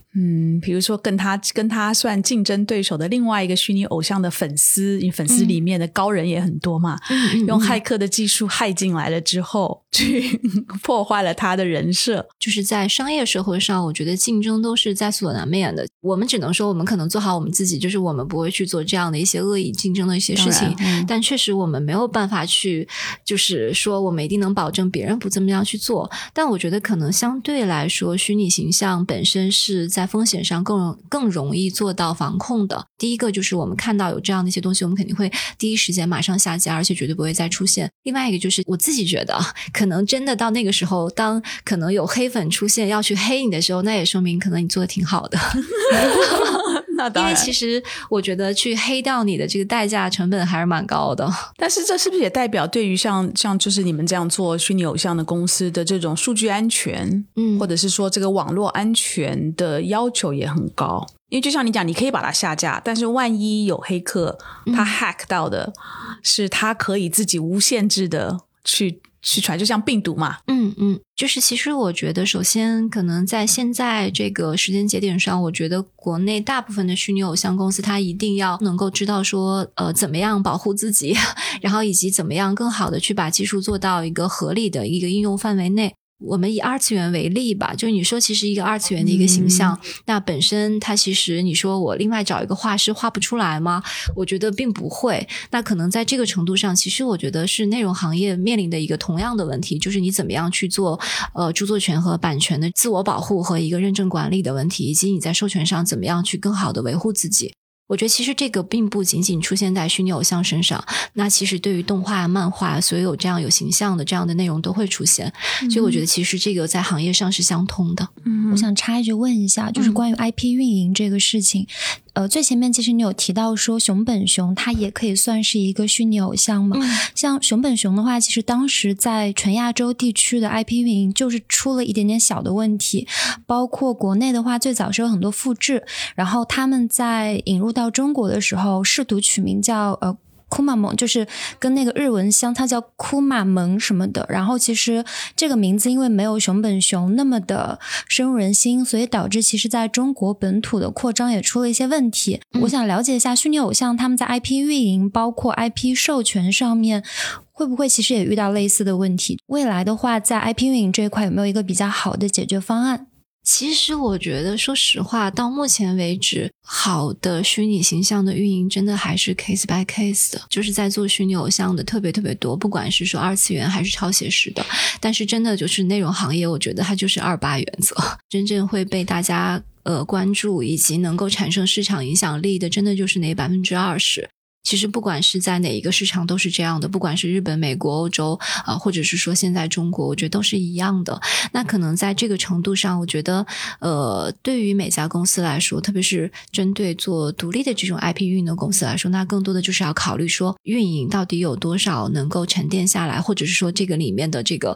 [0.61, 6.99] 比如说跟他跟他算竞争对手的另外一个虚拟偶像的粉丝，因为粉丝里面的高人也很多嘛，
[7.47, 10.39] 用骇客的技术骇进来了之后，去
[10.84, 12.24] 破坏了他的人设。
[12.39, 15.84] 就是在商业社会上，我觉得竞争都是在所难免的。
[16.01, 20.76] 我们只能说，我们可能做好我们自己，就是我们不会去做这样的一些恶意竞争的一些事情。
[21.07, 22.88] 但确实，我们没有办法去，
[23.26, 26.07] 就是说我们一定能保证别人不这么样去做。
[26.34, 30.02] 但我觉得，可能相对来说，虚拟形象本身是在。
[30.03, 32.85] 在风险上更更容易做到防控的。
[32.97, 37.89] 第一个就是我们看到有这样的一些东西，我们肯定会第一时间马上下架，而且绝对不会再出现。
[38.03, 39.39] 另外一个就是我自己觉得，
[39.71, 45.39] 可能真的到那个时候，当可能有黑粉出现要去黑你的时候，那也说明可能你做的挺好的。
[46.97, 51.27] 那因为其实我觉得去黑掉你的这个代价成本还是蛮高的。
[51.57, 61.05] 但是这是不是也代表对于像像就是你们这样做虚拟偶像的公司的这种数据安全，嗯，或者是说这个网络安全的要求也很高？
[61.29, 64.37] 因为就像你讲，你可以把它下架，但是万一有黑客
[64.75, 65.73] 他 hack 到的，
[66.21, 69.01] 是他可以自己无限制的去。
[69.24, 81.15] 去传就像病毒嘛，嗯嗯，就是其实我觉得，首先可能在现在这个时间节点上，我觉得国内大部分的虚拟偶像公司，它一定要能够知道说，呃，怎么样保护自己，
[81.61, 85.95] 然后以及怎么样更好的去把技术做到一个合理的一个应用范围内。
[86.26, 93.84] 我们以二次元为例吧，就是你说其实一个二次元的一个形象，那本身它其实你说我另外找一个画师画不出来吗？
[94.15, 95.28] 我觉得并不会。
[95.51, 100.99] 那可能在这个程度上，其实我觉得是内容行业面临的一个同样的问题，就是你怎么样去做
[101.34, 107.53] 呃著作权和版权的自我保护和一个认证管理的问题，以及你在授权上怎么样去更好的维护自己。
[107.88, 115.31] 我觉得其实这个并不仅仅出现在虚拟偶像身上，那其实对于动画、漫画，所有这样有形象的这样的内容都会出现。
[115.69, 118.07] 所以我觉得其实这个在行业上是相通的。
[118.25, 121.67] 嗯，我想插一句问一下，就是关于 IP 运营这个事情。
[122.14, 126.78] 呃，最前面其实你有提到说熊本熊它也可以算是一个虚拟偶像嘛？
[127.16, 133.07] 像熊本熊的话，其实当时在全亚洲地区的 IP 运营就是出了一点点小的问题，
[133.47, 135.84] 包括国内的话，最早是有很多复制，
[136.16, 140.18] 然后他们在引入到中国的时候，试图取名叫呃。
[140.53, 141.25] 库玛蒙就是
[141.57, 144.23] 跟那个日文相，它叫库玛蒙什么的。
[144.29, 145.03] 然后其实
[145.35, 152.39] 这个名字因为没有熊本熊那么的深入人心，所以导致其实在中国本土的扩张也出了一些问题。
[152.61, 157.03] 我想了解一下虚拟偶像他们在 IP 运营，包括 IP 授权上面，
[157.51, 159.39] 会不会其实也遇到类似的问题？
[159.47, 163.07] 未来的话，在 IP 运营这一块有没有一个比较好的解决方案？
[163.43, 174.65] 其实我觉得，说实话，到目前为止，好的虚拟形象的运营真的还是 case by case 的，就是在做虚拟偶像的特别特别多，不管是说二次元还是超写实的。
[175.01, 177.95] 但是真的就是内容行业，我觉得它就是二八原则，
[178.29, 184.29] 真正会被大家呃关注以及能够产生市场影响力的，真的就是那百分之二十。
[184.64, 191.20] 其实不管是在哪一个市场都是这样的，不管是日本、美国、欧洲啊，或者是说现在中国，我觉得都是一样的。
[191.51, 193.45] 那可能在这个程度上，我觉得
[193.80, 204.76] 呃，对于每家公司来说，特别是针对做独立的这种 IP 运营的公司来说，那更多的就是要考虑说，运营到底有多少能够沉淀下来，或者是说这个里面的这个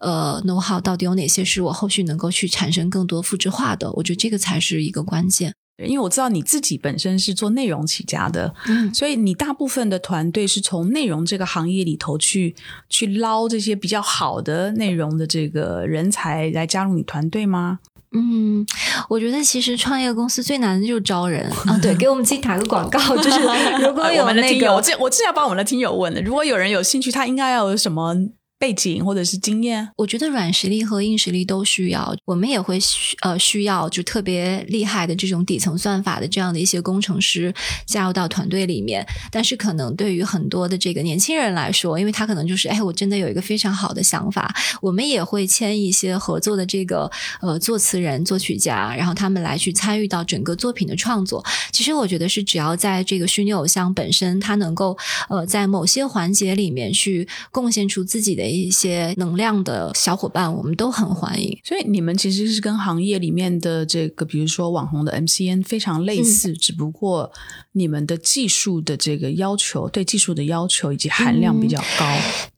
[0.00, 5.54] 呃 know how 到底有哪些是我后续能够去产生更多复制化的，我觉得这个才是一个关键。
[5.84, 12.54] 因为我知道你自己本身是做内容起家的，嗯，所以你大部分的团队是从内容这个行业里头去
[12.88, 17.80] 去捞这些比较好的内容的这个人才来加入你团队吗？
[18.12, 18.64] 嗯，
[19.10, 21.78] 我觉得其实创业公司最难的就是招人啊。
[21.82, 23.40] 对， 给我们自己打个广告，就是
[23.82, 28.16] 如果有那个，我这我正要帮我们的听友问的，如果有人有兴趣，他应该要有什么？
[28.58, 32.16] 背景或者是经验，我觉得软实力和硬实力都需要。
[32.24, 37.54] 我们也会需呃需要就特别厉害的这种底层算法的这样的一些工程师
[37.86, 39.06] 加入到团队里面。
[39.30, 47.10] 但是可能对于很多的这个年轻人来说，因为他可能就是哎，我真的有一个非常好的想法，我们也会签一些合作的这个
[47.42, 51.44] 呃作词人、作曲家，然后他们来去参与到整个作品的创作。
[51.72, 54.96] 其实我觉得是只要在这个虚拟偶像本身，他能够
[55.28, 58.45] 呃在某些环节里面去贡献出自己的。
[58.50, 61.58] 一些能量的小伙伴，我们都很欢迎。
[61.64, 67.32] 所以你们其实是跟行业里面的这个，比如说网红的 MCN 非常类似，只不过
[67.72, 72.06] 你们的技术的这个要求，对技术的要求以及含量比较高。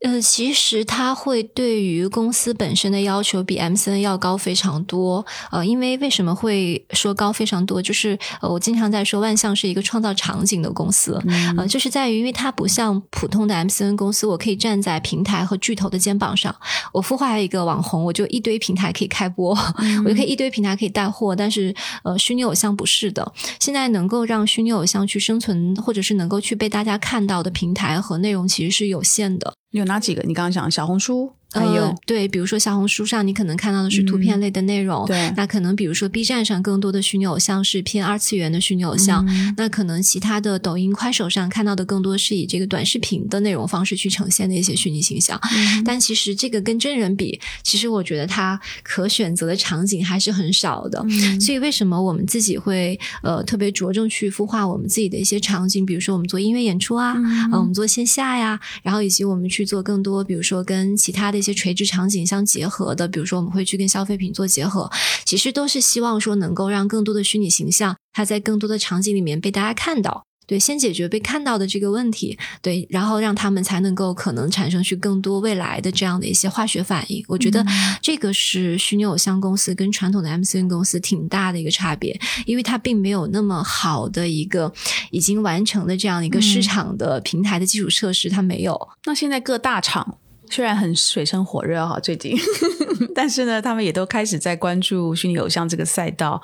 [0.03, 5.24] 呃，其实它会对于公司本身的要求比 MCN 要高非常多。
[5.51, 7.80] 呃，因为为什么会说高非常多？
[7.80, 11.18] 就是呃，我经常在说万象是一个创造场景的公司，
[11.57, 15.78] 呃，就是在于因为它不像普通的 MCN 公司，我可以站在平台和剧。
[15.79, 16.55] 头的肩膀上。
[16.93, 19.57] 我孵化一个网红，我就一堆平台可以开播，
[20.05, 21.35] 我就可以一堆平台可以带货。
[21.35, 23.33] 但是呃，虚拟偶像不是的。
[23.61, 29.55] 现在能够让虚拟偶像去生存，或者是能够去被大家看到的平台和内容，其实是有限的。
[29.70, 30.22] 有哪几个？
[30.26, 31.38] 你刚刚讲小红书。
[31.51, 35.07] 还有对，比如说小红书上，你可能看到的是图片类的内容。
[35.07, 39.26] 对，那可能比如说 B 站上更多的虚拟偶像是偏二次元的虚拟偶像。
[39.57, 45.40] 那可能其他的抖音、快手上看到的更多是以这个短视频的内容方式去呈现的一些虚拟形象。
[45.86, 51.03] 但其实这个跟真人比，其实我觉得它可选择的场景还是很少的。
[51.40, 55.86] 所以为什么我们自己会呃特别着重去孵化我们自己的一些场景？
[55.86, 61.38] 比如说我们做音乐演出啊，嗯，我们做线下呀，然后以及我们去做更多，比如说跟其他的。
[61.39, 64.91] 一些垂直场景相结合的，比如说我们会去跟消费品做结合，
[65.24, 70.24] 其实都是希望说能够让更多的虚拟形象，它在更多的场景里面被大家看到。
[70.47, 77.22] 对，先解决被看到的这个问题，对，然后让他们才能够可能产生去更多未来的这样的一些化学反应。
[77.28, 77.62] 我觉得
[78.01, 84.72] 这个是虚拟偶像公司跟传统的 MCN 公司挺大的一个差别，因为它并没有那么好的一个
[85.11, 88.89] 已经完成的这样一个市场的平台的基础设施，它没有。
[89.05, 90.16] 那现在各大厂。
[90.51, 92.36] 虽然很水深火热哈，最近，
[93.14, 96.40] 但是呢，他们也都开始在关注虚拟偶像这个赛道，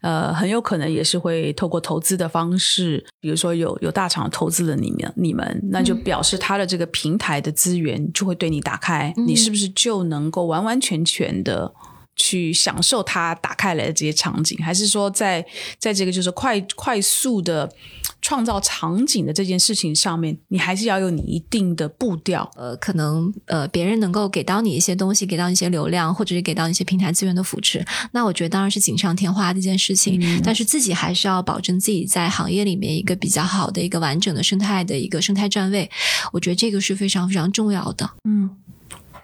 [0.00, 11.72] 呃，很有可能也是会透过投资的方式，比如说有有大厂投资了你们，你们那就表示他的这个平台的资源就会对你打开，你是不是就能够完完全全的
[12.16, 14.58] 去享受它打开来的这些场景？
[14.62, 15.44] 还是说在
[15.78, 17.70] 在这个就是快快速的？
[18.20, 22.50] 创造场景的这件事情上面，你还是要有你一定的步调。
[22.56, 30.40] 呃，可能呃，别人能够给到你一些东西，给到一些流量，或者是给到一些平台资源的扶持，那我觉得当然是锦上添花这件事情。
[30.42, 35.90] 但是自己还是要保证自己在行业里面一个比较好的一个完整的生态的一个生态站位。
[36.32, 38.10] 我觉得这个是非常非常重要的。
[38.26, 38.48] 嗯。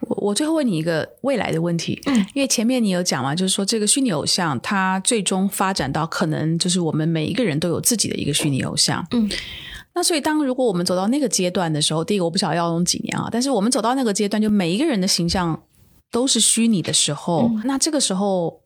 [0.00, 9.28] 我我最后问你一个未来的问题，嗯，因为前面你有讲嘛，就是说这个虚拟偶像它最终发展到可能就是我们每一个人都有自己的一个虚拟偶像，嗯，
[9.94, 15.62] 那所以当如果我们走到那个阶段的时候，第一个我不晓得要用几年啊，但是我们走到那个阶段，就每一个人的形象
[16.10, 18.60] 都是虚拟的时候，那这个时候。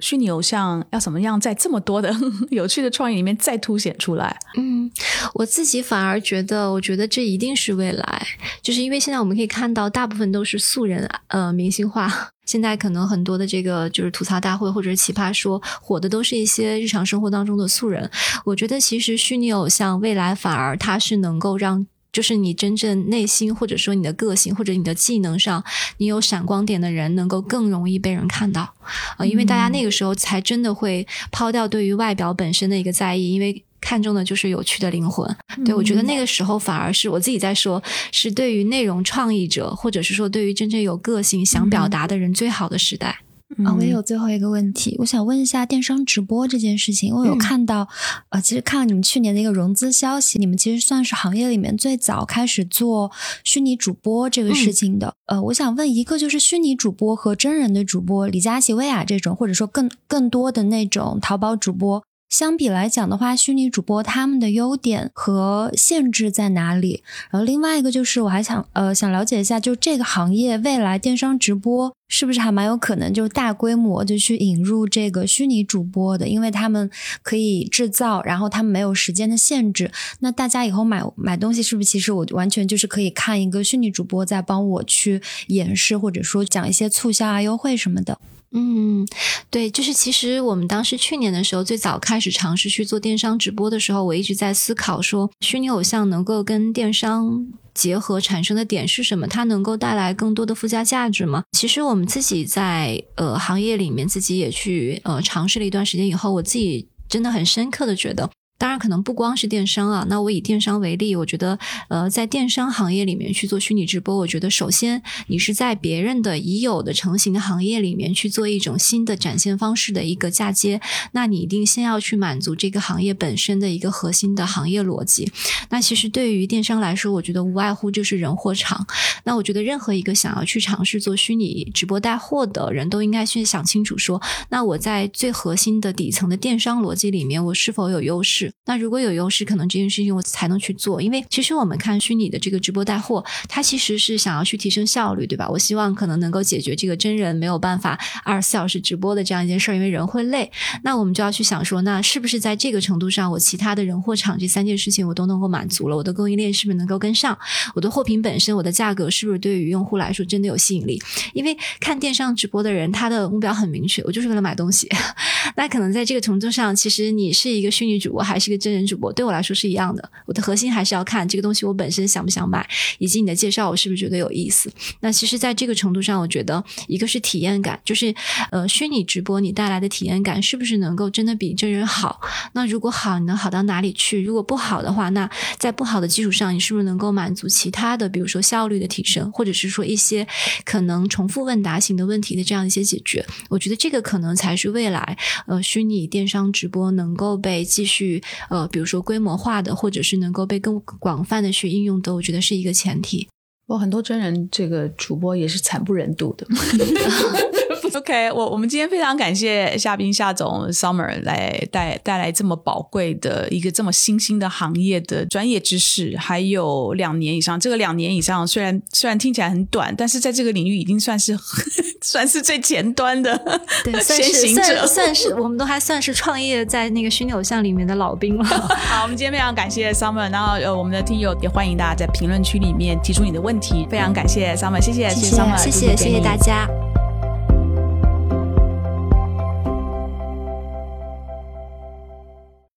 [0.00, 2.14] 虚拟偶像要怎么样在这么多的
[2.50, 4.38] 有趣的创意里面再凸显出来？
[4.56, 4.90] 嗯，
[5.34, 8.26] 我自己反而觉得，我觉得这一定是未来，
[8.62, 12.30] 就是因为现在我们可以看到，大部分都是素人，呃，明星化。
[12.46, 18.10] 现在可能很多的这个就是吐槽大会或者是奇葩说火的都是一些日常生活当中的素人。
[18.44, 21.86] 我觉得其实虚拟偶像未来反而它是能够让。
[22.12, 25.62] 就是你真正内心，或者说你的个性，或者你的技能上，
[25.98, 28.74] 你有闪光点的人，能够更容易被人看到
[29.16, 29.24] 啊！
[29.24, 35.36] 因为大家那个时候才真的会抛掉对于外表本身的一个在意，因为看中的就是有趣的灵魂。
[35.64, 43.20] 对我觉得那个时候反而是我自己在说，是对于内容创意者，或者是说对于真正有个性想表达的人最好的时代。
[43.64, 47.14] 啊，我也有最后一个问题，我想问一下电商直播这件事情。
[47.14, 47.88] 我有看到，
[48.28, 53.10] 呃，其实看了你们去年的一个融资消息，你们其实算是行业里面最早开始做
[53.42, 55.14] 虚拟主播这个事情的。
[55.26, 62.04] 呃，我想问一个，就是虚拟主播和真人的主播，李佳琦、薇娅这种，或者说更更多的那种淘宝主播。
[62.28, 67.02] 相比来讲的话，虚拟主播他们的优点和限制在哪里？
[67.30, 76.28] 然后另外一个就是，我还想呃想了解一下，就这个行业未来电商直播是不是还蛮有可能就大规模就去引入这个虚拟主播的？
[76.28, 76.90] 因为他们
[77.22, 79.90] 可以制造，然后他们没有时间的限制。
[80.20, 88.20] 那大家以后买买东西是不是其实我完全就是可以看一个虚拟主播在帮我去演示，或者说讲一些促销啊、优惠什么的？
[88.52, 89.06] 嗯，
[89.50, 99.26] 对，就是其实我们当时去年的时候，最早开始尝试去做电商直播的时候，我一直在思考说，虚拟偶像能够跟电商结合产生的点是什么？
[99.26, 101.44] 它能够带来更多的附加价值吗？
[101.52, 108.30] 其实我们自己在呃行业里面自己也去呃尝试了一段时间以后，我自己真的很深刻的觉得。
[108.58, 110.04] 当然，可能不光是电商啊。
[110.10, 111.56] 那我以电商为例，我觉得，
[111.86, 120.80] 呃，在电商行业里面去做虚拟直播，我觉得首先你是在别人的已有的成型的行业里面去做一种新的展现方式的一个嫁接。
[121.12, 125.30] 那你一定先要去满足这个行业本身的一个核心的行业逻辑。
[125.68, 128.84] 那其实对于电商来说，我觉得无外乎就是人货场。
[129.22, 138.47] 那我觉得任何一个想要去尝试做虚拟直播带货的人都应该去想清楚，说那我在最核心的底层的电商逻辑里面，我是否有优势？
[138.66, 141.00] 那如果有优势，可能这件事情我才能去做。
[141.00, 145.48] 因为其实我们看虚拟的这个直播带货，它其实是想要去提升效率，对吧？
[145.48, 150.50] 我希望可能能够解决这个真人没有办法二十四小时直播的这样一件事儿，因为人会累。
[150.82, 155.96] 那我们就要去想说，那是不是在这个程度上，我其他的人货场这三件事情我都能够满足了？
[155.96, 157.38] 我的供应链是不是能够跟上？
[157.74, 161.00] 我的货品本身，我的价格是不是对于用户来说真的有吸引力？
[161.32, 164.88] 因为看电商直播的人，他的目标很明确，我就是为了买东西。
[165.56, 170.10] 那可能在这个程度上，其实你是一个虚拟主播还还是个真人主播，对我来说是一样的。
[170.24, 172.64] 我的核心还是要看这个东西我本身想不想买，
[172.98, 174.70] 以及你的介绍我是不是觉得有意思。
[175.00, 178.14] 那其实，在这个程度上，我觉得一个是体验感，就是
[178.52, 182.20] 呃，虚拟直播你带来的体验感是不是能够真的比真人好？
[182.52, 184.22] 那如果好，你能好到哪里去？
[184.22, 185.28] 如果不好的话，那
[185.58, 190.24] 在不好的基础上，你是不是能够满足其他的，比如说效率的提升，或者是说一些
[190.64, 193.26] 可能重复问答型的问题的这样一些解决？
[193.48, 195.18] 我觉得这个可能才是未来
[195.48, 203.28] 呃虚拟电商直播能够被继续呃，比如说规模化的，或者是能够被更广泛的去应用的，我觉得是一个前提。
[203.66, 206.46] 我很多真人这个主播也是惨不忍睹的。
[207.96, 217.58] OK，我我们今天非常感谢夏冰夏总 Summer 来带带来这么宝贵的一个这么新兴的行业的专业知识，还有两年以上。
[217.58, 221.36] 这个两年以上虽然虽然听起来很短，但是在这个领域已经算是
[222.02, 223.40] 算是最前端的
[224.02, 228.44] 先行者，算是我们都还算是创业在那个虚拟偶像里面的老兵了。
[228.44, 233.86] 好，我们今天非常感谢 Summer，然后呃我们的听友也欢迎大家在评论区里面提出你的问题。
[233.90, 236.68] 非常感谢 Summer，谢谢谢谢 Summer，谢谢谢谢大家。